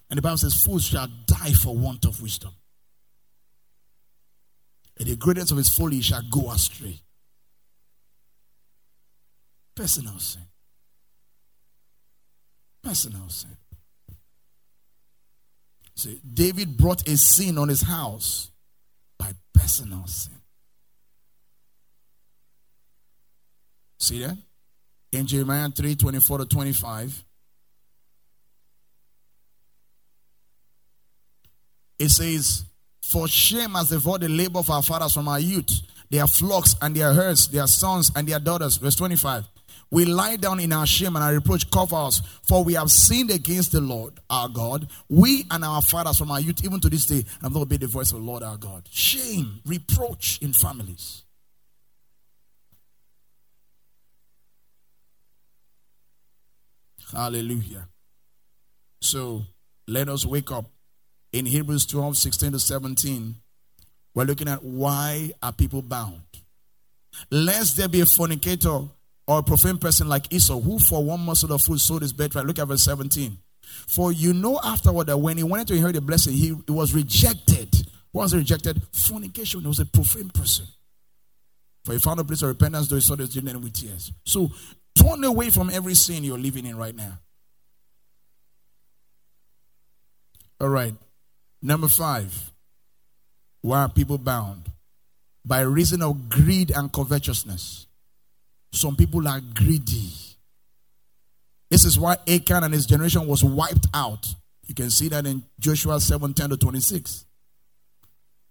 And 0.08 0.18
the 0.18 0.22
Bible 0.22 0.38
says, 0.38 0.62
Fools 0.62 0.84
shall 0.84 1.08
die 1.26 1.52
for 1.52 1.76
want 1.76 2.04
of 2.04 2.20
wisdom. 2.20 2.52
And 4.98 5.08
the 5.08 5.16
greatness 5.16 5.50
of 5.50 5.56
his 5.56 5.68
folly 5.68 6.00
shall 6.00 6.22
go 6.30 6.50
astray. 6.50 7.00
Personal 9.74 10.18
sin. 10.18 10.42
Personal 12.82 13.28
sin. 13.28 13.56
See, 15.94 16.20
David 16.32 16.76
brought 16.76 17.06
a 17.08 17.16
sin 17.16 17.58
on 17.58 17.68
his 17.68 17.82
house 17.82 18.50
by 19.18 19.32
personal 19.54 20.06
sin. 20.06 20.40
See 23.98 24.20
that? 24.20 24.36
In 25.12 25.26
Jeremiah 25.26 25.68
3 25.68 25.94
24 25.94 26.38
to 26.38 26.46
25. 26.46 27.24
It 31.98 32.08
says, 32.08 32.64
For 33.02 33.28
shame 33.28 33.70
has 33.72 33.90
devoured 33.90 34.22
the 34.22 34.28
labor 34.28 34.58
of 34.58 34.70
our 34.70 34.82
fathers 34.82 35.12
from 35.12 35.28
our 35.28 35.38
youth, 35.38 35.70
their 36.10 36.26
flocks 36.26 36.74
and 36.82 36.96
their 36.96 37.12
herds, 37.14 37.46
their 37.48 37.66
sons 37.68 38.10
and 38.16 38.26
their 38.26 38.40
daughters. 38.40 38.76
Verse 38.78 38.96
25. 38.96 39.44
We 39.92 40.06
lie 40.06 40.36
down 40.36 40.58
in 40.58 40.72
our 40.72 40.86
shame 40.86 41.14
and 41.16 41.24
our 41.24 41.34
reproach 41.34 41.70
cover 41.70 41.96
us, 41.96 42.22
for 42.42 42.64
we 42.64 42.72
have 42.74 42.90
sinned 42.90 43.30
against 43.30 43.72
the 43.72 43.80
Lord 43.82 44.14
our 44.30 44.48
God, 44.48 44.88
we 45.10 45.44
and 45.50 45.62
our 45.62 45.82
fathers 45.82 46.16
from 46.16 46.30
our 46.30 46.40
youth, 46.40 46.64
even 46.64 46.80
to 46.80 46.88
this 46.88 47.06
day, 47.06 47.24
have 47.42 47.52
not 47.52 47.64
obeyed 47.64 47.80
the 47.80 47.88
voice 47.88 48.10
of 48.10 48.18
the 48.18 48.24
Lord 48.24 48.42
our 48.42 48.56
God. 48.56 48.88
Shame, 48.90 49.60
reproach 49.66 50.38
in 50.40 50.54
families. 50.54 51.24
Hallelujah. 57.12 57.88
So 59.00 59.42
let 59.86 60.08
us 60.08 60.24
wake 60.24 60.50
up. 60.50 60.66
In 61.32 61.46
Hebrews 61.46 61.86
12, 61.86 62.16
16 62.16 62.52
to 62.52 62.58
17, 62.58 63.34
we're 64.14 64.24
looking 64.24 64.48
at 64.48 64.62
why 64.62 65.32
are 65.42 65.52
people 65.52 65.80
bound? 65.80 66.20
Lest 67.30 67.76
there 67.76 67.88
be 67.88 68.00
a 68.00 68.06
fornicator 68.06 68.80
or 69.26 69.38
a 69.38 69.42
profane 69.42 69.78
person 69.78 70.08
like 70.08 70.32
Esau, 70.32 70.60
who 70.60 70.78
for 70.78 71.02
one 71.02 71.20
morsel 71.20 71.52
of 71.52 71.62
food 71.62 71.80
sold 71.80 72.02
his 72.02 72.12
birthright. 72.12 72.44
Look 72.44 72.58
at 72.58 72.68
verse 72.68 72.82
17. 72.82 73.38
For 73.88 74.12
you 74.12 74.34
know 74.34 74.60
afterward 74.62 75.06
that 75.06 75.16
when 75.16 75.38
he 75.38 75.42
wanted 75.42 75.68
to 75.68 75.74
inherit 75.74 75.94
the 75.94 76.00
blessing, 76.00 76.34
he, 76.34 76.54
he 76.66 76.72
was 76.72 76.92
rejected. 76.92 77.74
What 78.10 78.24
was 78.24 78.34
rejected? 78.34 78.82
Fornication. 78.92 79.60
He 79.62 79.66
was 79.66 79.80
a 79.80 79.86
profane 79.86 80.28
person. 80.28 80.66
For 81.84 81.92
he 81.94 81.98
found 81.98 82.20
a 82.20 82.24
place 82.24 82.42
of 82.42 82.48
repentance, 82.48 82.88
though 82.88 82.96
he 82.96 83.00
saw 83.00 83.16
the 83.16 83.26
children 83.26 83.60
with 83.60 83.72
tears. 83.72 84.12
So 84.24 84.50
turn 84.94 85.24
away 85.24 85.50
from 85.50 85.70
every 85.70 85.94
sin 85.94 86.24
you're 86.24 86.38
living 86.38 86.66
in 86.66 86.76
right 86.76 86.94
now. 86.94 87.18
All 90.60 90.68
right. 90.68 90.94
Number 91.60 91.88
five. 91.88 92.52
Why 93.62 93.82
are 93.82 93.88
people 93.88 94.18
bound? 94.18 94.70
By 95.44 95.60
reason 95.60 96.02
of 96.02 96.28
greed 96.28 96.70
and 96.70 96.92
covetousness. 96.92 97.86
Some 98.72 98.96
people 98.96 99.26
are 99.28 99.40
greedy. 99.54 100.10
This 101.70 101.84
is 101.84 101.98
why 101.98 102.16
Achan 102.28 102.64
and 102.64 102.74
his 102.74 102.86
generation 102.86 103.26
was 103.26 103.42
wiped 103.42 103.86
out. 103.94 104.26
You 104.66 104.74
can 104.74 104.90
see 104.90 105.08
that 105.08 105.26
in 105.26 105.42
Joshua 105.58 106.00
7 106.00 106.34
10 106.34 106.50
to 106.50 106.56
26. 106.56 107.24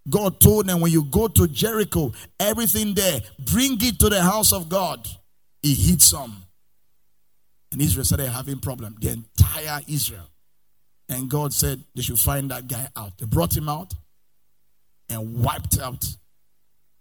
God 0.10 0.40
told 0.40 0.68
them 0.68 0.82
when 0.82 0.92
you 0.92 1.04
go 1.04 1.28
to 1.28 1.48
Jericho, 1.48 2.12
everything 2.40 2.94
there, 2.94 3.22
bring 3.40 3.78
it 3.82 4.00
to 4.00 4.10
the 4.10 4.22
house 4.22 4.52
of 4.52 4.68
God. 4.70 5.08
He 5.62 5.74
hid 5.74 6.02
some. 6.02 6.44
And 7.72 7.82
Israel 7.82 8.06
started 8.06 8.30
having 8.30 8.60
problem. 8.60 8.98
The 9.00 9.12
entire 9.12 9.82
Israel. 9.88 10.28
And 11.08 11.30
God 11.30 11.54
said 11.54 11.84
they 11.96 12.02
should 12.02 12.20
find 12.20 12.52
that 12.52 12.68
guy 12.68 12.88
out. 12.96 13.18
They 13.18 13.26
brought 13.26 13.56
him 13.56 13.70
out 13.70 13.94
and 15.10 15.44
wiped 15.44 15.80
out 15.80 16.06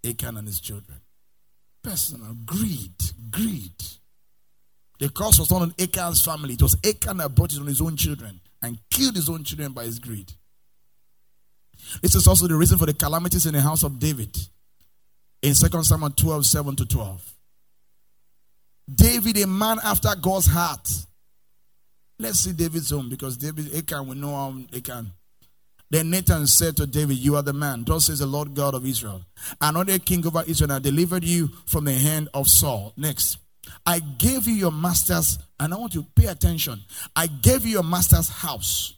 Achan 0.05 0.37
and 0.37 0.47
his 0.47 0.61
children. 0.61 1.00
Personal 1.83 2.37
greed, 2.45 2.95
greed. 3.31 3.73
The 4.99 5.09
curse 5.09 5.38
was 5.38 5.50
not 5.50 5.62
on 5.62 5.75
Achan's 5.79 6.23
family. 6.23 6.55
It 6.55 6.62
was 6.62 6.76
Achan 6.85 7.17
that 7.19 7.35
brought 7.35 7.52
it 7.52 7.61
on 7.61 7.67
his 7.67 7.81
own 7.81 7.97
children 7.97 8.40
and 8.61 8.79
killed 8.90 9.17
his 9.17 9.31
own 9.31 9.45
children 9.45 9.73
by 9.73 9.85
his 9.85 9.99
greed. 9.99 10.33
This 12.02 12.15
is 12.15 12.26
also 12.26 12.47
the 12.47 12.54
reason 12.54 12.78
for 12.78 12.87
the 12.87 12.93
calamities 12.93 13.47
in 13.47 13.54
the 13.54 13.61
house 13.61 13.82
of 13.82 13.99
David 13.99 14.37
in 15.43 15.54
2 15.54 15.82
Samuel 15.82 16.11
12 16.11 16.47
7 16.47 16.76
to 16.76 16.84
12. 16.84 17.34
David, 18.93 19.38
a 19.38 19.47
man 19.47 19.78
after 19.84 20.10
God's 20.21 20.47
heart. 20.47 20.88
Let's 22.19 22.40
see 22.40 22.52
David's 22.52 22.90
home 22.90 23.08
because 23.08 23.36
David, 23.36 23.75
Achan, 23.75 24.06
we 24.06 24.14
know 24.14 24.34
how 24.34 24.54
Achan. 24.76 25.12
Then 25.90 26.10
Nathan 26.10 26.47
said 26.47 26.76
to 26.76 26.86
David, 26.86 27.16
You 27.16 27.36
are 27.36 27.43
the 27.43 27.52
man. 27.52 27.84
Thus 27.84 28.06
says 28.06 28.21
the 28.21 28.26
Lord 28.26 28.54
God 28.54 28.75
of 28.75 28.86
Israel. 28.86 29.23
Another 29.60 29.99
king 29.99 30.25
over 30.26 30.45
Israel. 30.47 30.73
I 30.73 30.78
delivered 30.78 31.25
you 31.25 31.49
from 31.66 31.84
the 31.84 31.95
hand 31.95 32.28
of 32.32 32.49
Saul. 32.49 32.93
Next. 32.97 33.38
I 33.86 34.00
gave 34.00 34.47
you 34.47 34.54
your 34.54 34.73
master's, 34.73 35.38
and 35.58 35.73
I 35.73 35.76
want 35.76 35.95
you 35.95 36.02
to 36.02 36.08
pay 36.14 36.26
attention. 36.26 36.80
I 37.14 37.26
gave 37.26 37.64
you 37.64 37.73
your 37.73 37.82
master's 37.82 38.28
house 38.28 38.95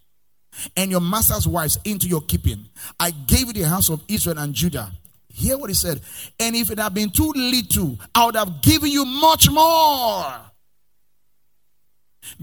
and 0.76 0.90
your 0.90 1.00
master's 1.00 1.46
wives 1.46 1.78
into 1.84 2.08
your 2.08 2.20
keeping. 2.22 2.66
I 2.98 3.10
gave 3.10 3.46
you 3.48 3.52
the 3.52 3.68
house 3.68 3.88
of 3.88 4.02
Israel 4.08 4.38
and 4.38 4.54
Judah. 4.54 4.92
Hear 5.32 5.58
what 5.58 5.70
he 5.70 5.74
said. 5.74 6.00
And 6.38 6.54
if 6.54 6.70
it 6.70 6.78
had 6.78 6.94
been 6.94 7.10
too 7.10 7.32
little, 7.34 7.98
I 8.14 8.26
would 8.26 8.36
have 8.36 8.60
given 8.60 8.90
you 8.90 9.04
much 9.04 9.50
more. 9.50 10.34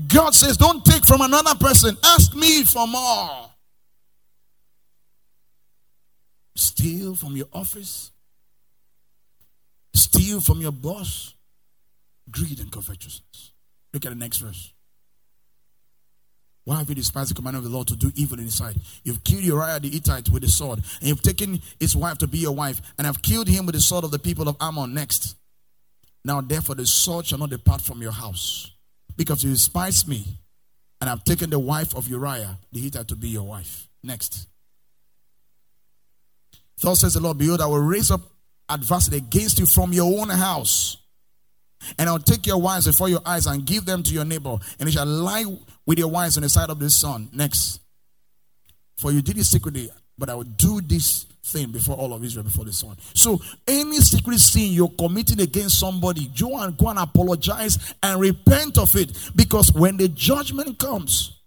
God 0.08 0.34
says, 0.36 0.58
Don't 0.58 0.84
take 0.84 1.06
from 1.06 1.21
another 1.21 1.56
person, 1.56 1.95
ask 2.04 2.36
me 2.36 2.63
for 2.63 2.88
more. 2.88 3.49
Steal 6.56 7.15
from 7.15 7.38
your 7.38 7.47
office, 7.54 8.12
steal 9.93 10.41
from 10.41 10.60
your 10.60 10.71
boss, 10.73 11.34
greed 12.30 12.60
and 12.60 12.71
covetousness. 12.71 13.52
Look 13.93 14.06
at 14.06 14.10
the 14.10 14.15
next 14.15 14.38
verse. 14.39 14.73
Why 16.69 16.77
have 16.77 16.89
you 16.89 16.93
despised 16.93 17.32
the 17.32 17.34
command 17.34 17.58
of 17.58 17.63
the 17.63 17.69
Lord 17.69 17.88
to 17.88 17.95
do 17.95 18.12
evil 18.13 18.38
in 18.38 18.45
his 18.45 18.53
sight? 18.53 18.75
You've 19.03 19.23
killed 19.23 19.41
Uriah 19.41 19.79
the 19.79 19.89
Hittite 19.89 20.29
with 20.29 20.43
the 20.43 20.49
sword, 20.49 20.84
and 20.99 21.10
you've 21.10 21.23
taken 21.23 21.60
his 21.79 21.95
wife 21.95 22.19
to 22.19 22.27
be 22.27 22.38
your 22.38 22.51
wife, 22.51 22.79
and 22.95 23.08
have 23.08 23.23
killed 23.23 23.47
him 23.47 23.65
with 23.65 23.73
the 23.73 23.82
sword 23.82 24.03
of 24.03 24.12
the 24.12 24.19
people 24.19 24.47
of 24.47 24.55
Ammon. 24.62 24.93
Next. 24.93 25.36
Now, 26.23 26.41
therefore, 26.41 26.75
the 26.75 26.86
sword 26.86 27.25
shall 27.25 27.39
not 27.39 27.49
depart 27.49 27.82
from 27.82 28.03
your 28.03 28.12
house, 28.12 28.71
because 29.17 29.43
you 29.43 29.49
despise 29.49 30.08
me, 30.08 30.23
and 31.01 31.10
I 31.10 31.13
have 31.13 31.23
taken 31.23 31.49
the 31.49 31.58
wife 31.58 31.95
of 31.95 32.08
Uriah 32.08 32.60
the 32.71 32.82
Hittite 32.82 33.08
to 33.08 33.15
be 33.15 33.29
your 33.29 33.47
wife. 33.47 33.88
Next. 34.03 34.47
Thus 36.79 36.99
says 36.99 37.15
the 37.15 37.19
Lord, 37.19 37.39
Behold, 37.39 37.62
I 37.62 37.65
will 37.65 37.79
raise 37.79 38.12
up 38.12 38.21
adversity 38.69 39.17
against 39.17 39.58
you 39.58 39.65
from 39.65 39.91
your 39.91 40.21
own 40.21 40.29
house. 40.29 40.97
And 41.98 42.10
I'll 42.10 42.20
take 42.20 42.46
your 42.46 42.62
wives 42.62 42.88
before 42.88 43.10
your 43.10 43.22
eyes 43.26 43.46
and 43.46 43.65
give 43.65 43.86
them 43.86 44.04
to 44.04 44.13
your 44.13 44.26
neighbor, 44.26 44.58
and 44.80 44.89
he 44.89 44.96
shall 44.96 45.06
lie 45.06 45.46
with 45.86 45.98
your 45.98 46.10
wives 46.10 46.38
on 46.38 46.44
the 46.44 46.50
side 46.50 46.70
of 46.70 46.80
the 46.80 46.89
sun. 46.89 47.30
Next. 47.34 47.80
For 48.98 49.12
you 49.12 49.22
did 49.22 49.38
it 49.38 49.46
secretly, 49.46 49.89
but 50.18 50.30
I 50.30 50.36
will 50.36 50.44
do 50.44 50.82
this 50.82 51.26
thing 51.44 51.72
before 51.72 51.96
all 51.96 52.13
of 52.13 52.24
Israel, 52.24 52.44
before 52.44 52.65
the 52.65 52.74
sun. 52.74 52.98
So, 53.13 53.39
any 53.68 53.98
secret 53.98 54.39
sin 54.39 54.74
you're 54.74 54.92
committing 55.00 55.39
against 55.39 55.80
somebody, 55.80 56.30
go 56.38 56.58
and 56.60 56.78
go 56.78 56.89
and 56.89 57.00
apologize 57.00 57.94
and 58.04 58.20
repent 58.20 58.78
of 58.78 58.96
it. 58.96 59.32
Because 59.36 59.72
when 59.74 59.98
the 59.98 60.10
judgment 60.10 60.78
comes, 60.80 61.38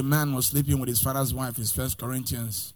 a 0.00 0.02
man 0.02 0.34
was 0.34 0.46
sleeping 0.48 0.80
with 0.80 0.88
his 0.88 1.00
father's 1.00 1.32
wife 1.32 1.58
in 1.58 1.64
First 1.64 1.98
Corinthians 1.98 2.74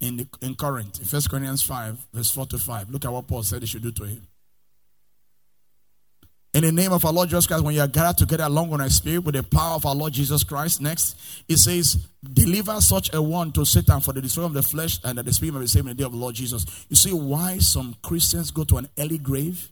in, 0.00 0.18
the, 0.18 0.28
in 0.42 0.54
Corinth, 0.54 0.98
in 0.98 1.06
First 1.06 1.30
Corinthians 1.30 1.62
5, 1.62 1.96
verse 2.12 2.30
4 2.30 2.46
to 2.46 2.58
5. 2.58 2.90
Look 2.90 3.04
at 3.04 3.12
what 3.12 3.26
Paul 3.26 3.42
said 3.42 3.62
he 3.62 3.66
should 3.66 3.82
do 3.82 3.92
to 3.92 4.04
him. 4.04 4.26
In 6.52 6.62
the 6.62 6.70
name 6.70 6.92
of 6.92 7.04
our 7.04 7.12
Lord 7.12 7.28
Jesus 7.30 7.46
Christ, 7.48 7.64
when 7.64 7.74
you 7.74 7.80
are 7.80 7.88
gathered 7.88 8.18
together 8.18 8.44
along 8.44 8.72
on 8.72 8.80
our 8.80 8.88
spirit 8.88 9.24
with 9.24 9.34
the 9.34 9.42
power 9.42 9.74
of 9.74 9.86
our 9.86 9.94
Lord 9.94 10.12
Jesus 10.12 10.44
Christ, 10.44 10.80
next, 10.80 11.16
it 11.48 11.56
says, 11.56 12.06
Deliver 12.32 12.80
such 12.80 13.12
a 13.12 13.20
one 13.20 13.50
to 13.52 13.64
Satan 13.64 14.00
for 14.00 14.12
the 14.12 14.22
destruction 14.22 14.46
of 14.46 14.52
the 14.54 14.62
flesh 14.62 15.00
and 15.02 15.18
that 15.18 15.24
the 15.24 15.32
spirit 15.32 15.54
may 15.54 15.60
be 15.60 15.66
saved 15.66 15.86
in 15.86 15.96
the 15.96 16.00
day 16.00 16.04
of 16.04 16.12
the 16.12 16.18
Lord 16.18 16.36
Jesus. 16.36 16.86
You 16.88 16.94
see 16.94 17.12
why 17.12 17.58
some 17.58 17.96
Christians 18.02 18.52
go 18.52 18.62
to 18.64 18.76
an 18.76 18.88
early 18.98 19.18
grave? 19.18 19.68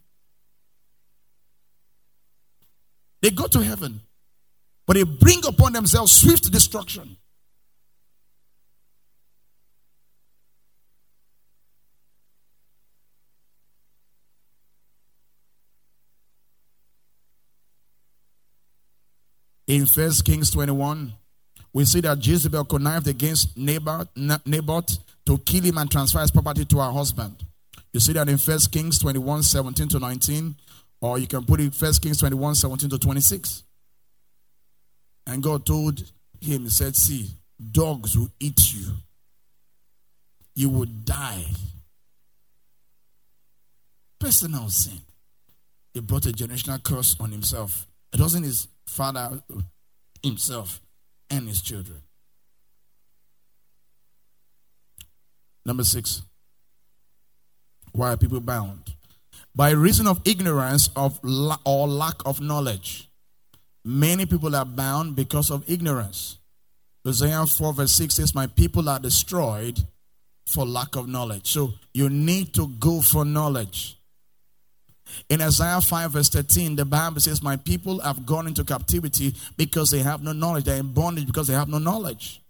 They 3.21 3.31
go 3.31 3.47
to 3.47 3.63
heaven, 3.63 4.01
but 4.93 4.99
they 4.99 5.05
bring 5.05 5.41
upon 5.47 5.73
themselves 5.73 6.13
swift 6.13 6.53
destruction. 6.53 7.17
In 19.67 19.87
First 19.87 20.27
Kings 20.27 20.51
21, 20.51 21.15
we 21.73 21.87
see 21.87 22.03
that 22.03 22.27
Jezebel 22.27 22.67
connived 22.67 23.09
against 23.09 23.57
Naboth, 23.57 24.09
Naboth 24.45 24.99
to 25.25 25.39
kill 25.39 25.63
him 25.63 25.79
and 25.79 25.91
transfer 25.91 26.21
his 26.21 26.31
property 26.31 26.67
to 26.67 26.81
her 26.81 26.91
husband. 26.91 27.43
You 27.95 28.01
see 28.01 28.13
that 28.13 28.29
in 28.29 28.37
First 28.37 28.71
Kings 28.71 28.99
21, 28.99 29.43
17 29.43 29.89
to 29.89 29.99
19, 29.99 30.55
or 31.01 31.19
you 31.19 31.27
can 31.27 31.47
put 31.47 31.61
it 31.61 31.75
First 31.75 32.03
Kings 32.03 32.19
21, 32.19 32.57
17 32.57 32.91
to 32.91 32.99
26. 32.99 33.65
And 35.27 35.43
God 35.43 35.65
told 35.65 36.01
him, 36.41 36.65
He 36.65 36.69
said, 36.71 36.97
See, 36.97 37.29
dogs 37.71 38.17
will 38.17 38.31
eat 38.41 38.75
you. 38.75 38.93
You 40.55 40.69
will 40.69 40.85
die. 40.87 41.45
personal 44.23 44.69
sin. 44.69 45.01
He 45.95 46.01
brought 46.01 46.27
a 46.27 46.29
generational 46.31 46.83
curse 46.83 47.17
on 47.19 47.33
himself. 47.33 47.89
It 48.13 48.21
wasn't 48.21 48.45
his 48.45 48.69
father, 48.87 49.43
himself, 50.23 50.81
and 51.29 51.49
his 51.49 51.61
children. 51.61 51.99
Number 55.67 55.83
six. 55.83 56.23
Why 57.91 58.13
are 58.13 58.17
people 58.17 58.41
bound? 58.41 58.95
By 59.57 59.71
reason 59.73 60.07
of 60.07 60.21
ignorance 60.25 60.89
of 60.95 61.19
la- 61.25 61.59
or 61.65 61.89
lack 61.89 62.25
of 62.25 62.41
knowledge. 62.41 63.11
Many 63.85 64.27
people 64.27 64.55
are 64.55 64.65
bound 64.65 65.17
because 65.17 65.51
of 65.51 65.69
ignorance. 65.69 66.39
Hosea 67.05 67.47
4 67.47 67.73
verse 67.73 67.93
6 67.93 68.15
says, 68.15 68.35
My 68.35 68.47
people 68.47 68.89
are 68.89 69.01
destroyed 69.01 69.81
for 70.47 70.65
lack 70.65 70.95
of 70.97 71.09
knowledge. 71.09 71.51
So 71.51 71.73
you 71.93 72.09
need 72.09 72.55
to 72.55 72.69
go 72.69 73.01
for 73.01 73.25
knowledge. 73.25 73.99
In 75.29 75.43
Isaiah 75.43 75.81
5 75.81 76.13
verse 76.13 76.29
13, 76.29 76.77
the 76.77 76.85
Bible 76.85 77.21
says, 77.21 77.43
My 77.43 77.57
people 77.57 78.01
have 78.01 78.25
gone 78.25 78.47
into 78.47 78.65
captivity 78.65 79.35
because 79.57 79.91
they 79.91 79.99
have 79.99 80.23
no 80.23 80.33
knowledge. 80.33 80.65
They're 80.65 80.79
in 80.79 80.93
bondage 80.93 81.27
because 81.27 81.49
they 81.49 81.55
have 81.55 81.69
no 81.69 81.79
knowledge. 81.79 82.41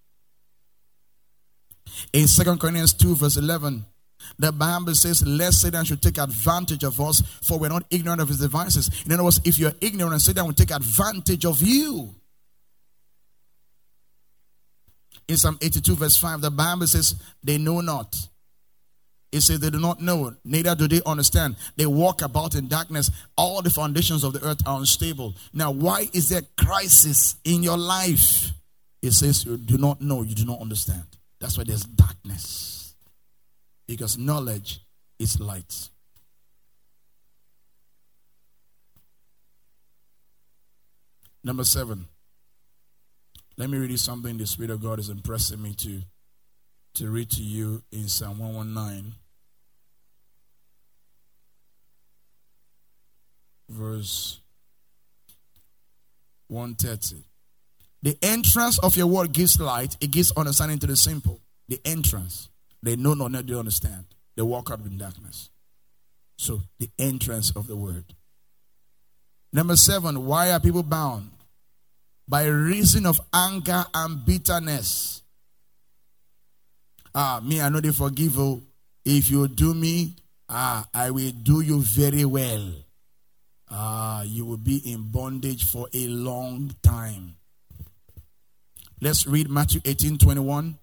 In 2.12 2.26
2 2.26 2.56
Corinthians 2.56 2.92
2 2.94 3.16
verse 3.16 3.36
11, 3.36 3.84
the 4.38 4.52
Bible 4.52 4.94
says, 4.94 5.26
Lest 5.26 5.60
Satan 5.60 5.84
should 5.84 6.02
take 6.02 6.18
advantage 6.18 6.84
of 6.84 7.00
us, 7.00 7.22
for 7.42 7.58
we're 7.58 7.68
not 7.68 7.84
ignorant 7.90 8.20
of 8.20 8.28
his 8.28 8.40
devices. 8.40 8.90
In 9.04 9.12
other 9.12 9.24
words, 9.24 9.40
if 9.44 9.58
you're 9.58 9.72
ignorant, 9.80 10.22
Satan 10.22 10.46
will 10.46 10.52
take 10.52 10.70
advantage 10.70 11.44
of 11.44 11.62
you. 11.62 12.14
In 15.28 15.36
Psalm 15.36 15.58
82, 15.60 15.94
verse 15.96 16.16
5, 16.16 16.40
the 16.40 16.50
Bible 16.50 16.86
says, 16.86 17.14
They 17.42 17.58
know 17.58 17.80
not. 17.80 18.16
It 19.32 19.40
says 19.40 19.60
they 19.60 19.70
do 19.70 19.80
not 19.80 19.98
know, 19.98 20.34
neither 20.44 20.74
do 20.74 20.86
they 20.86 21.00
understand. 21.06 21.56
They 21.76 21.86
walk 21.86 22.20
about 22.20 22.54
in 22.54 22.68
darkness. 22.68 23.10
All 23.34 23.62
the 23.62 23.70
foundations 23.70 24.24
of 24.24 24.34
the 24.34 24.44
earth 24.44 24.60
are 24.66 24.78
unstable. 24.78 25.34
Now, 25.54 25.70
why 25.70 26.06
is 26.12 26.28
there 26.28 26.42
crisis 26.58 27.36
in 27.42 27.62
your 27.62 27.78
life? 27.78 28.50
It 29.00 29.12
says 29.12 29.46
you 29.46 29.56
do 29.56 29.78
not 29.78 30.02
know, 30.02 30.20
you 30.20 30.34
do 30.34 30.44
not 30.44 30.60
understand. 30.60 31.04
That's 31.40 31.56
why 31.56 31.64
there's 31.64 31.84
darkness. 31.84 32.71
Because 33.86 34.16
knowledge 34.16 34.80
is 35.18 35.40
light. 35.40 35.88
Number 41.44 41.64
seven. 41.64 42.06
Let 43.56 43.68
me 43.68 43.78
read 43.78 43.90
you 43.90 43.96
something 43.96 44.38
the 44.38 44.46
Spirit 44.46 44.70
of 44.70 44.82
God 44.82 44.98
is 44.98 45.08
impressing 45.08 45.60
me 45.60 45.74
to, 45.74 46.02
to 46.94 47.10
read 47.10 47.30
to 47.32 47.42
you 47.42 47.82
in 47.92 48.08
Psalm 48.08 48.38
119, 48.38 49.14
verse 53.68 54.40
130. 56.48 57.24
The 58.02 58.18
entrance 58.22 58.78
of 58.78 58.96
your 58.96 59.06
word 59.06 59.32
gives 59.32 59.60
light, 59.60 59.96
it 60.00 60.10
gives 60.10 60.32
understanding 60.32 60.78
to 60.80 60.86
the 60.86 60.96
simple. 60.96 61.40
The 61.68 61.80
entrance. 61.84 62.48
They 62.82 62.96
know 62.96 63.14
not, 63.14 63.46
they 63.46 63.54
understand. 63.54 64.06
They 64.36 64.42
walk 64.42 64.70
out 64.70 64.80
in 64.80 64.98
darkness. 64.98 65.50
So, 66.36 66.62
the 66.78 66.90
entrance 66.98 67.50
of 67.54 67.68
the 67.68 67.76
word. 67.76 68.14
Number 69.52 69.76
seven, 69.76 70.24
why 70.26 70.50
are 70.50 70.58
people 70.60 70.82
bound? 70.82 71.30
By 72.26 72.46
reason 72.46 73.06
of 73.06 73.20
anger 73.32 73.84
and 73.94 74.24
bitterness. 74.24 75.22
Ah, 77.14 77.40
me, 77.44 77.60
I 77.60 77.68
know 77.68 77.80
they 77.80 77.90
forgive 77.90 78.36
you. 78.36 78.62
If 79.04 79.30
you 79.30 79.46
do 79.48 79.74
me, 79.74 80.16
ah, 80.48 80.86
I 80.94 81.10
will 81.10 81.30
do 81.30 81.60
you 81.60 81.82
very 81.82 82.24
well. 82.24 82.72
Ah, 83.70 84.22
you 84.22 84.46
will 84.46 84.56
be 84.56 84.78
in 84.90 85.10
bondage 85.10 85.64
for 85.64 85.88
a 85.92 86.06
long 86.08 86.74
time. 86.82 87.36
Let's 89.00 89.26
read 89.26 89.50
Matthew 89.50 89.80
18 89.84 90.18
21. 90.18 90.78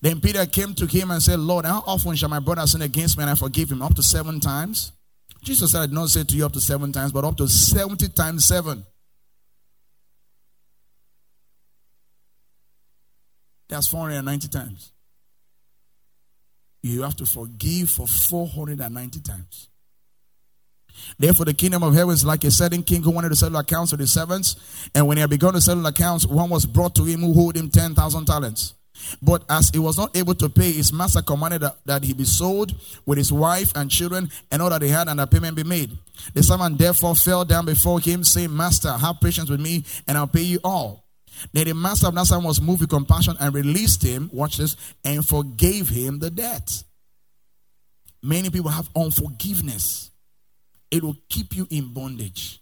Then 0.00 0.20
Peter 0.20 0.46
came 0.46 0.74
to 0.74 0.86
him 0.86 1.10
and 1.10 1.22
said, 1.22 1.38
Lord, 1.38 1.66
how 1.66 1.82
often 1.86 2.16
shall 2.16 2.30
my 2.30 2.40
brother 2.40 2.66
sin 2.66 2.82
against 2.82 3.18
me 3.18 3.22
and 3.22 3.30
I 3.30 3.34
forgive 3.34 3.70
him? 3.70 3.82
Up 3.82 3.94
to 3.94 4.02
seven 4.02 4.40
times? 4.40 4.92
Jesus 5.42 5.72
said, 5.72 5.82
I 5.82 5.86
did 5.86 5.94
not 5.94 6.08
say 6.08 6.24
to 6.24 6.36
you 6.36 6.46
up 6.46 6.52
to 6.52 6.60
seven 6.60 6.92
times, 6.92 7.12
but 7.12 7.24
up 7.24 7.36
to 7.38 7.48
70 7.48 8.08
times 8.08 8.44
seven. 8.44 8.84
That's 13.68 13.86
490 13.86 14.48
times. 14.48 14.92
You 16.82 17.02
have 17.02 17.16
to 17.16 17.26
forgive 17.26 17.90
for 17.90 18.06
490 18.06 19.20
times. 19.20 19.68
Therefore, 21.18 21.46
the 21.46 21.54
kingdom 21.54 21.82
of 21.82 21.94
heaven 21.94 22.12
is 22.12 22.24
like 22.24 22.44
a 22.44 22.50
certain 22.50 22.82
king 22.82 23.02
who 23.02 23.10
wanted 23.10 23.28
to 23.28 23.36
settle 23.36 23.58
accounts 23.58 23.92
with 23.92 24.00
his 24.00 24.12
servants. 24.12 24.56
And 24.94 25.06
when 25.06 25.16
he 25.16 25.20
had 25.20 25.30
begun 25.30 25.54
to 25.54 25.60
settle 25.60 25.86
accounts, 25.86 26.26
one 26.26 26.50
was 26.50 26.66
brought 26.66 26.94
to 26.96 27.04
him 27.04 27.20
who 27.20 27.46
owed 27.46 27.56
him 27.56 27.70
10,000 27.70 28.24
talents. 28.26 28.74
But 29.22 29.44
as 29.48 29.70
he 29.70 29.78
was 29.78 29.98
not 29.98 30.16
able 30.16 30.34
to 30.34 30.48
pay, 30.48 30.72
his 30.72 30.92
master 30.92 31.22
commanded 31.22 31.62
that, 31.62 31.76
that, 31.84 32.04
he 32.04 32.12
be 32.12 32.24
sold 32.24 32.74
with 33.06 33.18
his 33.18 33.32
wife 33.32 33.72
and 33.74 33.90
children 33.90 34.30
and 34.50 34.62
all 34.62 34.70
that 34.70 34.82
he 34.82 34.88
had, 34.88 35.08
and 35.08 35.20
a 35.20 35.26
payment 35.26 35.56
be 35.56 35.64
made. 35.64 35.96
The 36.34 36.42
servant 36.42 36.78
therefore 36.78 37.14
fell 37.14 37.44
down 37.44 37.66
before 37.66 38.00
him, 38.00 38.24
saying, 38.24 38.54
Master, 38.54 38.92
have 38.92 39.20
patience 39.20 39.50
with 39.50 39.60
me, 39.60 39.84
and 40.06 40.16
I'll 40.16 40.26
pay 40.26 40.42
you 40.42 40.60
all. 40.64 41.04
Then 41.52 41.66
the 41.66 41.74
master 41.74 42.08
of 42.08 42.14
servant 42.26 42.46
was 42.46 42.60
moved 42.60 42.82
with 42.82 42.90
compassion 42.90 43.36
and 43.40 43.54
released 43.54 44.02
him, 44.02 44.30
watch 44.32 44.58
this, 44.58 44.76
and 45.04 45.26
forgave 45.26 45.88
him 45.88 46.18
the 46.18 46.30
debt. 46.30 46.82
Many 48.22 48.50
people 48.50 48.70
have 48.70 48.88
unforgiveness 48.94 50.10
it 50.90 51.02
will 51.02 51.16
keep 51.28 51.54
you 51.54 51.66
in 51.70 51.92
bondage. 51.92 52.60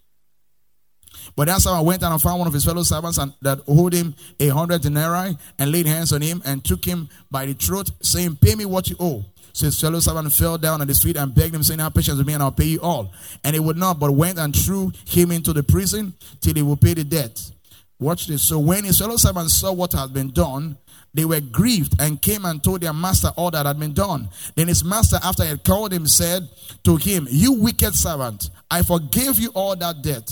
But 1.37 1.47
that's 1.47 1.65
how 1.65 1.75
I 1.75 1.81
went 1.81 2.03
and 2.03 2.21
found 2.21 2.39
one 2.39 2.49
of 2.49 2.55
his 2.55 2.65
fellow 2.65 2.83
servants 2.83 3.19
and 3.19 3.33
that 3.43 3.61
owed 3.69 3.93
him 3.93 4.15
a 4.41 4.49
hundred 4.49 4.83
denarii 4.83 5.37
and 5.59 5.73
laid 5.73 5.87
hands 5.87 6.13
on 6.13 6.21
him 6.21 6.43
and 6.45 6.65
took 6.65 6.85
him 6.85 7.09
by 7.31 7.47
the 7.47 7.55
throat, 7.55 7.91
saying, 8.03 8.37
Pay 8.37 8.55
me 8.55 8.65
what 8.65 8.89
you 8.89 8.97
owe. 8.99 9.25
So 9.53 9.67
his 9.67 9.81
fellow 9.81 10.01
servant 10.01 10.33
fell 10.33 10.59
down 10.59 10.83
at 10.83 10.89
his 10.89 11.03
feet 11.03 11.17
and 11.17 11.35
begged 11.35 11.55
him, 11.55 11.63
saying, 11.63 11.81
Have 11.81 11.95
patience 11.95 12.19
with 12.19 12.27
me 12.27 12.35
and 12.35 12.43
I'll 12.43 12.53
pay 12.53 12.65
you 12.65 12.81
all. 12.81 13.13
And 13.45 13.55
he 13.55 13.61
would 13.61 13.77
not, 13.77 13.99
but 13.99 14.13
went 14.13 14.39
and 14.39 14.55
threw 14.55 14.93
him 15.07 15.31
into 15.33 15.53
the 15.53 15.63
prison 15.63 16.15
till 16.41 16.55
he 16.55 16.63
would 16.63 16.81
pay 16.81 16.95
the 16.95 17.05
debt. 17.05 17.51
Watch 17.99 18.27
this. 18.29 18.43
So 18.43 18.59
when 18.59 18.85
his 18.85 18.99
fellow 18.99 19.17
servants 19.17 19.59
saw 19.59 19.73
what 19.73 19.93
had 19.93 20.13
been 20.13 20.31
done, 20.31 20.79
they 21.15 21.25
were 21.25 21.41
grieved 21.41 22.01
and 22.01 22.21
came 22.23 22.45
and 22.45 22.63
told 22.63 22.83
their 22.83 22.93
master 22.93 23.29
all 23.37 23.51
that 23.51 23.67
had 23.67 23.81
been 23.81 23.95
done. 23.95 24.29
Then 24.55 24.69
his 24.69 24.85
master, 24.85 25.19
after 25.23 25.43
he 25.43 25.49
had 25.49 25.65
called 25.65 25.93
him, 25.93 26.07
said 26.07 26.49
to 26.85 26.97
him, 26.97 27.27
You 27.29 27.55
wicked 27.55 27.95
servant, 27.95 28.51
I 28.71 28.83
forgave 28.83 29.39
you 29.39 29.51
all 29.55 29.75
that 29.77 30.03
debt 30.03 30.31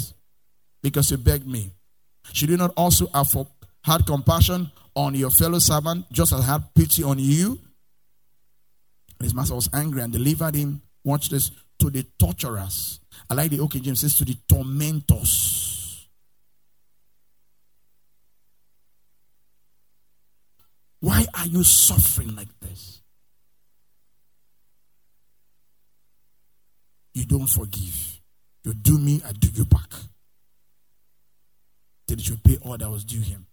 because 0.90 1.10
you 1.10 1.16
begged 1.16 1.48
me. 1.48 1.72
Should 2.32 2.48
you 2.48 2.56
not 2.56 2.72
also 2.76 3.08
have 3.12 3.34
had 3.82 4.06
compassion 4.06 4.70
on 4.94 5.16
your 5.16 5.30
fellow 5.30 5.58
servant, 5.58 6.06
just 6.12 6.32
as 6.32 6.40
I 6.42 6.52
had 6.52 6.74
pity 6.74 7.02
on 7.02 7.18
you? 7.18 7.58
And 9.18 9.24
his 9.24 9.34
master 9.34 9.56
was 9.56 9.68
angry 9.72 10.02
and 10.02 10.12
delivered 10.12 10.54
him, 10.54 10.82
watch 11.04 11.28
this, 11.28 11.50
to 11.80 11.90
the 11.90 12.04
torturers. 12.18 13.00
I 13.28 13.34
like 13.34 13.50
the 13.50 13.66
King 13.66 13.82
James 13.82 14.00
says 14.00 14.16
to 14.18 14.24
the 14.24 14.36
tormentors. 14.48 16.06
Why 21.00 21.26
are 21.34 21.46
you 21.46 21.64
suffering 21.64 22.36
like 22.36 22.48
this? 22.60 23.02
You 27.12 27.24
don't 27.24 27.48
forgive. 27.48 28.20
You 28.62 28.72
do 28.74 28.98
me, 28.98 29.20
I 29.26 29.32
do 29.32 29.48
you 29.48 29.64
back. 29.64 29.92
Then 32.08 32.18
should 32.18 32.42
pay 32.42 32.58
all 32.62 32.76
that 32.76 32.90
was 32.90 33.04
due 33.04 33.20
him. 33.20 33.46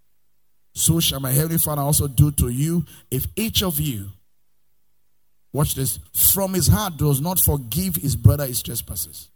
So 0.74 1.00
shall 1.00 1.20
my 1.20 1.32
heavenly 1.32 1.58
Father 1.58 1.82
also 1.82 2.08
do 2.08 2.32
to 2.32 2.50
you 2.50 2.86
if 3.12 3.26
each 3.36 3.62
of 3.64 3.80
you, 3.80 4.10
watch 5.52 5.76
this, 5.76 6.00
from 6.14 6.54
his 6.54 6.68
heart 6.68 6.98
does 6.98 7.22
not 7.22 7.40
forgive 7.40 7.96
his 7.96 8.16
brother 8.16 8.46
his 8.46 8.62
trespasses. 8.62 9.30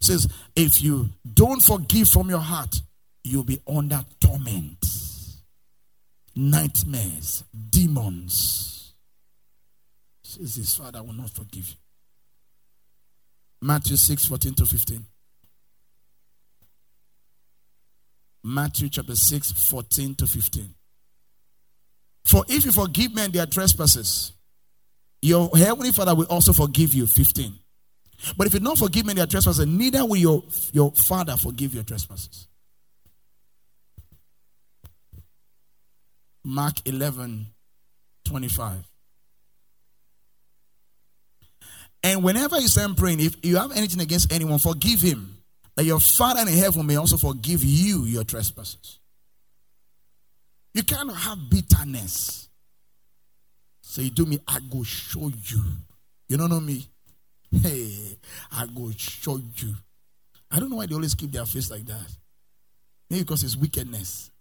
Says, 0.00 0.28
if 0.54 0.82
you 0.82 1.10
don't 1.34 1.60
forgive 1.60 2.08
from 2.08 2.30
your 2.30 2.38
heart, 2.38 2.76
you'll 3.24 3.44
be 3.44 3.60
under 3.66 4.04
torment 4.20 4.84
nightmares, 6.38 7.42
demons. 7.68 8.94
Says 10.22 10.54
his 10.54 10.74
father 10.74 11.02
will 11.02 11.14
not 11.14 11.30
forgive 11.30 11.68
you. 11.68 11.74
Matthew 13.60 13.96
6 13.96 14.26
14 14.26 14.54
to 14.54 14.66
15. 14.66 15.04
Matthew 18.48 18.88
chapter 18.88 19.14
6 19.14 19.52
14 19.52 20.14
to 20.16 20.26
15. 20.26 20.74
For 22.24 22.44
if 22.48 22.64
you 22.64 22.72
forgive 22.72 23.14
men 23.14 23.30
their 23.30 23.46
trespasses, 23.46 24.32
your 25.20 25.50
heavenly 25.56 25.92
father 25.92 26.14
will 26.14 26.26
also 26.26 26.52
forgive 26.52 26.94
you. 26.94 27.06
15. 27.06 27.52
But 28.36 28.46
if 28.46 28.54
you 28.54 28.60
don't 28.60 28.78
forgive 28.78 29.06
men 29.06 29.16
their 29.16 29.26
trespasses, 29.26 29.66
neither 29.66 30.04
will 30.04 30.16
your, 30.16 30.44
your 30.72 30.92
father 30.92 31.36
forgive 31.36 31.74
your 31.74 31.84
trespasses. 31.84 32.48
Mark 36.44 36.76
11 36.86 37.46
25. 38.24 38.76
And 42.02 42.22
whenever 42.22 42.58
you 42.60 42.68
stand 42.68 42.96
praying, 42.96 43.20
if 43.20 43.44
you 43.44 43.56
have 43.56 43.72
anything 43.72 44.00
against 44.00 44.32
anyone, 44.32 44.58
forgive 44.58 45.00
him. 45.00 45.37
That 45.78 45.84
your 45.84 46.00
Father 46.00 46.40
in 46.40 46.48
heaven 46.48 46.84
may 46.88 46.96
also 46.96 47.16
forgive 47.16 47.62
you 47.62 48.02
your 48.02 48.24
trespasses. 48.24 48.98
You 50.74 50.82
cannot 50.82 51.14
have 51.14 51.38
bitterness. 51.48 52.48
So 53.80 54.02
you 54.02 54.10
do 54.10 54.26
me, 54.26 54.40
I 54.48 54.58
go 54.68 54.82
show 54.82 55.28
you. 55.28 55.62
You 56.28 56.36
don't 56.36 56.50
know 56.50 56.58
me? 56.58 56.84
Hey, 57.62 58.18
I 58.50 58.66
go 58.66 58.90
show 58.96 59.36
you. 59.36 59.76
I 60.50 60.58
don't 60.58 60.68
know 60.68 60.78
why 60.78 60.86
they 60.86 60.96
always 60.96 61.14
keep 61.14 61.30
their 61.30 61.46
face 61.46 61.70
like 61.70 61.86
that. 61.86 62.10
Maybe 63.08 63.22
because 63.22 63.44
it's 63.44 63.54
wickedness. 63.54 64.32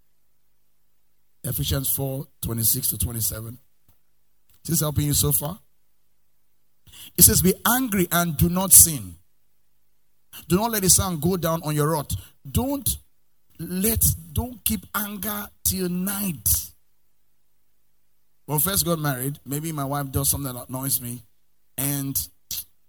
Ephesians 1.44 1.92
4 1.92 2.26
26 2.42 2.90
to 2.90 2.98
27. 2.98 3.60
Is 4.64 4.70
this 4.72 4.80
helping 4.80 5.06
you 5.06 5.14
so 5.14 5.32
far? 5.32 5.60
It 7.16 7.22
says, 7.22 7.44
Be 7.44 7.54
angry 7.64 8.08
and 8.12 8.36
do 8.36 8.50
not 8.50 8.74
sin. 8.74 9.18
Do 10.48 10.58
not 10.58 10.72
let 10.72 10.84
the 10.84 10.90
sun 10.90 11.20
go 11.20 11.38
down 11.38 11.62
on 11.64 11.76
your 11.76 11.90
wrath. 11.90 12.12
Don't 12.50 12.88
let, 13.60 14.06
don't 14.32 14.64
keep 14.64 14.86
anger 14.94 15.50
till 15.64 15.90
night. 15.90 16.72
When 18.46 18.60
first 18.60 18.86
got 18.86 19.00
married, 19.00 19.40
maybe 19.46 19.72
my 19.72 19.84
wife 19.84 20.12
does 20.12 20.30
something 20.30 20.54
that 20.54 20.70
annoys 20.70 21.02
me, 21.02 21.22
and 21.78 22.18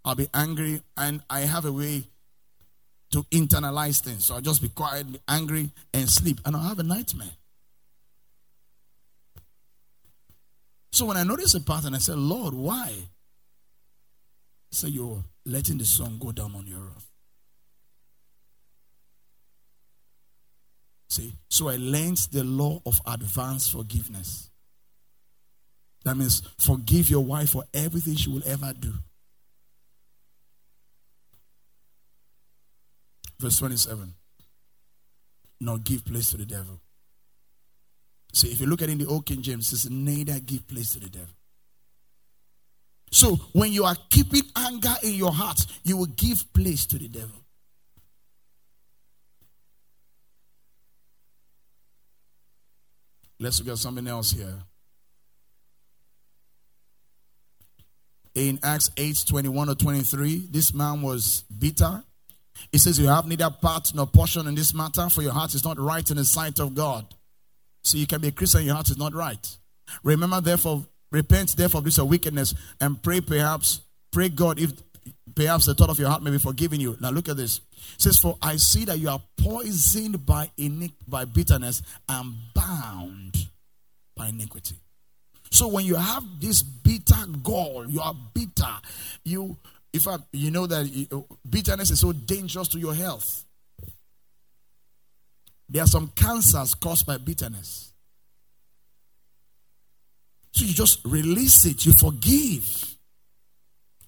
I'll 0.05 0.15
be 0.15 0.29
angry, 0.33 0.83
and 0.97 1.21
I 1.29 1.41
have 1.41 1.65
a 1.65 1.73
way 1.73 2.05
to 3.11 3.23
internalize 3.25 4.01
things. 4.01 4.27
So 4.27 4.35
I'll 4.35 4.41
just 4.41 4.63
be 4.63 4.69
quiet, 4.69 5.11
be 5.11 5.21
angry, 5.27 5.71
and 5.93 6.09
sleep, 6.09 6.41
and 6.45 6.55
I'll 6.55 6.63
have 6.63 6.79
a 6.79 6.85
nightmare. 6.85 7.29
So 10.93 11.07
when 11.07 11.17
I 11.17 11.25
notice 11.25 11.55
a 11.55 11.61
pattern, 11.61 11.95
I 11.95 11.99
say, 11.99 12.13
Lord, 12.13 12.55
why? 12.55 12.93
So 14.71 14.87
you're 14.87 15.25
letting 15.45 15.79
the 15.79 15.85
sun 15.85 16.19
go 16.19 16.31
down 16.31 16.55
on 16.55 16.67
your 16.67 16.81
wrath. 16.81 17.08
See, 21.09 21.35
so 21.49 21.69
I 21.69 21.77
learned 21.77 22.19
the 22.33 22.45
law 22.45 22.81
of 22.85 23.01
advanced 23.07 23.73
forgiveness. 23.73 24.51
That 26.05 26.17
means 26.17 26.43
forgive 26.59 27.11
your 27.11 27.25
wife 27.25 27.51
for 27.51 27.65
everything 27.73 28.15
she 28.17 28.31
will 28.31 28.47
ever 28.47 28.73
do. 28.79 28.93
Verse 33.39 33.59
27. 33.59 34.15
Not 35.61 35.85
give 35.85 36.05
place 36.05 36.31
to 36.31 36.37
the 36.37 36.47
devil. 36.47 36.81
See, 38.33 38.49
if 38.49 38.61
you 38.61 38.67
look 38.67 38.83
at 38.83 38.89
it 38.89 38.93
in 38.93 38.99
the 38.99 39.07
Old 39.07 39.27
King 39.27 39.43
James, 39.43 39.73
it 39.73 39.79
says, 39.79 39.91
neither 39.91 40.39
give 40.41 40.69
place 40.69 40.93
to 40.93 41.01
the 41.01 41.09
devil. 41.09 41.35
So 43.11 43.37
when 43.53 43.73
you 43.73 43.85
are 43.85 43.97
keeping 44.11 44.43
anger 44.55 44.95
in 45.03 45.15
your 45.15 45.33
heart, 45.33 45.65
you 45.83 45.97
will 45.97 46.07
give 46.07 46.53
place 46.53 46.85
to 46.87 46.99
the 46.99 47.09
devil. 47.09 47.45
Let's 53.41 53.61
look 53.61 53.73
at 53.73 53.79
something 53.79 54.07
else 54.07 54.33
here. 54.33 54.55
In 58.35 58.59
Acts 58.63 58.91
8 58.97 59.25
21 59.29 59.69
or 59.69 59.75
23, 59.75 60.49
this 60.51 60.73
man 60.75 61.03
was 61.03 61.45
bitter. 61.57 62.03
He 62.73 62.79
says, 62.79 62.99
You 62.99 63.09
have 63.09 63.27
neither 63.27 63.51
part 63.51 63.93
nor 63.95 64.07
portion 64.07 64.47
in 64.47 64.55
this 64.55 64.75
matter, 64.75 65.09
for 65.09 65.23
your 65.23 65.33
heart 65.33 65.55
is 65.55 65.65
not 65.65 65.79
right 65.79 66.09
in 66.11 66.17
the 66.17 66.25
sight 66.25 66.59
of 66.61 66.75
God. 66.75 67.07
So 67.83 67.97
you 67.97 68.07
can 68.07 68.21
be 68.21 68.29
a 68.29 68.33
Christian, 68.33 68.65
your 68.65 68.75
heart 68.75 68.91
is 68.91 68.99
not 68.99 69.15
right. 69.15 69.57
Remember, 70.03 70.41
therefore, 70.41 70.85
repent 71.11 71.57
therefore 71.57 71.79
of 71.79 71.85
this 71.85 71.99
wickedness 71.99 72.55
and 72.81 73.03
pray 73.03 73.21
perhaps, 73.21 73.81
pray 74.13 74.29
God 74.29 74.59
if 74.59 74.73
perhaps 75.35 75.67
the 75.67 75.75
thought 75.75 75.91
of 75.91 75.99
your 75.99 76.09
heart 76.09 76.23
may 76.23 76.31
be 76.31 76.39
forgiven 76.39 76.81
you. 76.81 76.97
Now 77.01 77.11
look 77.11 77.29
at 77.29 77.37
this. 77.37 77.61
It 77.95 78.03
says, 78.03 78.19
For 78.19 78.37
I 78.43 78.57
see 78.57 78.85
that 78.87 78.99
you 78.99 79.09
are 79.09 79.21
poisoned 79.37 80.25
by 80.25 80.51
iniquity, 80.57 80.95
by 81.07 81.25
bitterness 81.25 81.83
and 82.09 82.35
bound 82.55 83.49
by 84.17 84.29
iniquity. 84.29 84.77
So 85.51 85.69
when 85.69 85.85
you 85.85 85.95
have 85.95 86.25
this 86.41 86.63
bitter 86.63 87.25
gall, 87.43 87.87
you 87.89 88.01
are 88.01 88.15
bitter. 88.35 88.75
You, 89.25 89.57
if 89.93 90.07
you 90.33 90.51
know 90.51 90.67
that 90.67 91.25
bitterness 91.49 91.91
is 91.91 92.01
so 92.01 92.13
dangerous 92.13 92.69
to 92.69 92.79
your 92.79 92.95
health. 92.95 93.45
There 95.69 95.83
are 95.83 95.87
some 95.87 96.13
cancers 96.15 96.75
caused 96.75 97.07
by 97.07 97.19
bitterness. 97.19 97.93
So 100.53 100.65
you 100.65 100.73
just 100.73 101.05
release 101.05 101.67
it, 101.67 101.85
you 101.87 101.93
forgive 101.93 102.97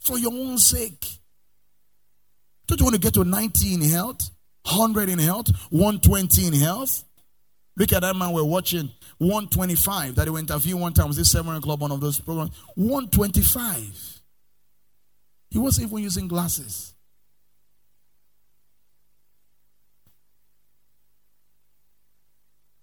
for 0.01 0.19
your 0.19 0.33
own 0.33 0.59
sake. 0.59 1.20
Don't 2.71 2.79
you 2.79 2.85
want 2.85 2.95
to 2.95 3.01
get 3.01 3.15
to 3.15 3.25
90 3.25 3.75
in 3.75 3.81
health, 3.81 4.31
100 4.63 5.09
in 5.09 5.19
health, 5.19 5.49
120 5.71 6.47
in 6.47 6.53
health? 6.53 7.03
Look 7.77 7.93
at 7.93 8.03
that 8.03 8.15
man 8.15 8.31
we're 8.31 8.45
watching, 8.45 8.93
125 9.19 10.15
that 10.15 10.29
he 10.29 10.31
went 10.31 10.49
interview 10.49 10.77
one 10.77 10.93
time. 10.93 11.09
Was 11.09 11.17
this 11.17 11.33
Seven 11.33 11.61
Club, 11.63 11.81
one 11.81 11.91
of 11.91 12.01
those 12.01 12.21
programs? 12.21 12.53
125. 12.77 14.21
He 15.51 15.59
wasn't 15.59 15.89
even 15.89 15.99
using 15.99 16.29
glasses. 16.29 16.95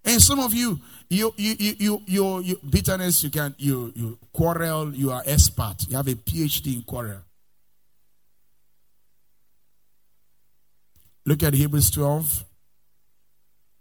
And 0.03 0.21
some 0.21 0.39
of 0.39 0.53
you, 0.53 0.81
you, 1.09 1.33
you, 1.37 1.55
you, 1.79 2.01
you, 2.05 2.39
you, 2.39 2.59
bitterness, 2.69 3.23
you 3.23 3.29
can, 3.29 3.55
you, 3.57 3.93
you 3.95 4.19
quarrel, 4.33 4.93
you 4.93 5.11
are 5.11 5.23
expert. 5.25 5.75
You 5.87 5.95
have 5.95 6.09
a 6.09 6.15
PhD 6.15 6.75
in 6.75 6.81
quarrel. 6.81 7.21
Look 11.27 11.43
at 11.43 11.53
Hebrews 11.53 11.91
12, 11.91 12.45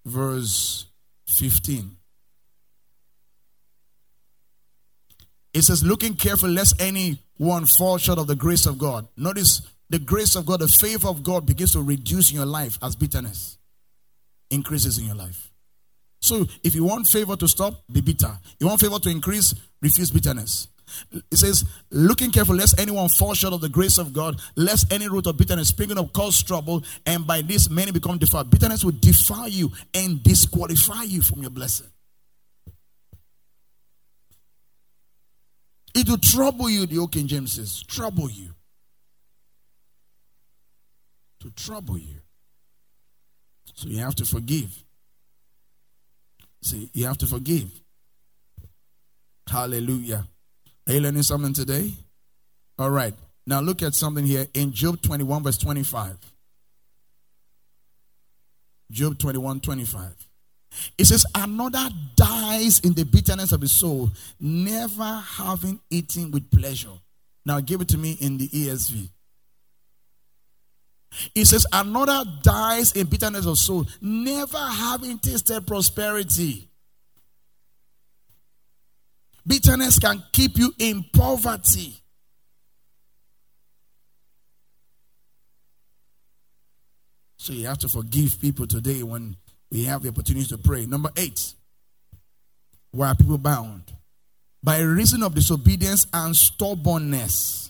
verse 0.05 0.87
15. 1.29 1.97
It 5.55 5.63
says, 5.63 5.85
looking 5.85 6.15
careful 6.15 6.51
lest 6.51 6.83
anyone 6.83 7.67
fall 7.67 7.99
short 7.99 8.19
of 8.19 8.27
the 8.27 8.35
grace 8.35 8.67
of 8.67 8.79
God. 8.79 9.07
Notice 9.17 9.63
the 9.89 10.01
grace 10.01 10.35
of 10.35 10.45
God, 10.45 10.59
the 10.59 10.67
favor 10.67 11.07
of 11.07 11.23
God 11.23 11.47
begins 11.47 11.73
to 11.75 11.83
reduce 11.83 12.31
in 12.33 12.37
your 12.37 12.47
life 12.47 12.79
as 12.83 12.97
bitterness 12.97 13.59
increases 14.51 14.99
in 14.99 15.07
your 15.07 15.15
life. 15.15 15.53
So 16.21 16.47
if 16.65 16.75
you 16.75 16.85
want 16.85 17.07
favor 17.07 17.37
to 17.37 17.47
stop, 17.47 17.85
be 17.91 18.01
bitter. 18.01 18.39
You 18.59 18.67
want 18.67 18.81
favor 18.81 18.99
to 18.99 19.09
increase, 19.09 19.55
refuse 19.81 20.11
bitterness. 20.11 20.69
It 21.13 21.37
says, 21.37 21.65
looking 21.91 22.31
careful 22.31 22.55
lest 22.55 22.81
anyone 22.81 23.09
fall 23.09 23.35
short 23.35 23.53
of 23.53 23.61
the 23.61 23.69
grace 23.69 23.99
of 23.99 24.13
God, 24.13 24.41
lest 24.55 24.93
any 24.93 25.09
root 25.09 25.27
of 25.27 25.37
bitterness 25.37 25.69
springing 25.69 25.99
up 25.99 26.13
cause 26.13 26.43
trouble, 26.43 26.85
and 27.05 27.27
by 27.27 27.43
this 27.43 27.69
many 27.69 27.91
become 27.91 28.19
defiled. 28.19 28.51
Bitterness 28.51 28.85
will 28.85 28.93
defile 28.93 29.49
you 29.49 29.73
and 29.95 30.23
disqualify 30.23 31.03
you 31.03 31.23
from 31.23 31.43
your 31.43 31.51
blessing. 31.51 31.89
It 35.95 36.09
will 36.09 36.19
trouble 36.19 36.71
you, 36.71 36.87
the 36.87 36.99
old 36.99 37.13
King 37.13 37.27
James 37.27 37.55
says, 37.55 37.83
trouble 37.83 38.31
you. 38.31 38.51
To 41.41 41.51
trouble 41.51 41.99
you. 41.99 42.21
So 43.75 43.89
you 43.89 43.99
have 43.99 44.15
to 44.17 44.25
forgive. 44.25 44.85
See, 46.63 46.91
you 46.93 47.07
have 47.07 47.19
to 47.19 47.27
forgive. 47.27 47.71
Hallelujah. 49.49 50.27
Are 50.87 50.93
you 50.93 51.01
learning 51.01 51.23
something 51.23 51.53
today? 51.53 51.93
All 52.79 52.91
right. 52.91 53.15
Now 53.47 53.61
look 53.61 53.83
at 53.83 53.95
something 53.95 54.25
here 54.25 54.47
in 54.55 54.73
Job 54.73 55.01
21, 55.03 55.43
verse 55.43 55.59
25. 55.59 56.17
Job 58.91 59.19
21, 59.19 59.61
25. 59.61 60.15
It 60.99 61.05
says, 61.07 61.25
Another 61.35 61.89
dies 62.17 62.81
in 62.81 62.93
the 62.93 63.05
bitterness 63.05 63.53
of 63.53 63.61
his 63.61 63.73
soul, 63.73 64.11
never 64.41 65.23
having 65.25 65.81
eaten 65.91 66.31
with 66.31 66.51
pleasure. 66.51 66.91
Now 67.45 67.61
give 67.61 67.81
it 67.81 67.89
to 67.89 67.99
me 67.99 68.17
in 68.21 68.39
the 68.39 68.49
ESV. 68.49 69.09
It 71.35 71.47
says, 71.47 71.67
Another 71.73 72.25
dies 72.43 72.93
in 72.93 73.07
bitterness 73.07 73.47
of 73.47 73.59
soul, 73.59 73.87
never 74.01 74.59
having 74.59 75.19
tasted 75.19 75.67
prosperity. 75.67 76.69
Bitterness 79.47 79.99
can 79.99 80.23
keep 80.33 80.59
you 80.59 80.75
in 80.79 81.05
poverty. 81.15 82.03
So 87.47 87.53
you 87.53 87.67
have 87.67 87.79
to 87.79 87.89
forgive 87.89 88.41
people 88.41 88.67
today 88.67 89.05
when 89.05 89.37
we 89.71 89.85
have 89.85 90.03
the 90.03 90.09
opportunity 90.09 90.47
to 90.47 90.59
pray. 90.59 90.85
Number 90.87 91.11
eight, 91.17 91.55
why 92.91 93.11
are 93.11 93.15
people 93.15 93.39
bound? 93.39 93.93
By 94.65 94.81
reason 94.81 95.23
of 95.23 95.35
disobedience 95.35 96.09
and 96.13 96.35
stubbornness. 96.35 97.66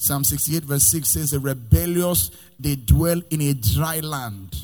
Psalm 0.00 0.24
68, 0.24 0.62
verse 0.62 0.84
6 0.84 1.08
says, 1.08 1.30
The 1.32 1.38
rebellious, 1.38 2.30
they 2.58 2.74
dwell 2.74 3.20
in 3.28 3.42
a 3.42 3.52
dry 3.52 4.00
land. 4.00 4.56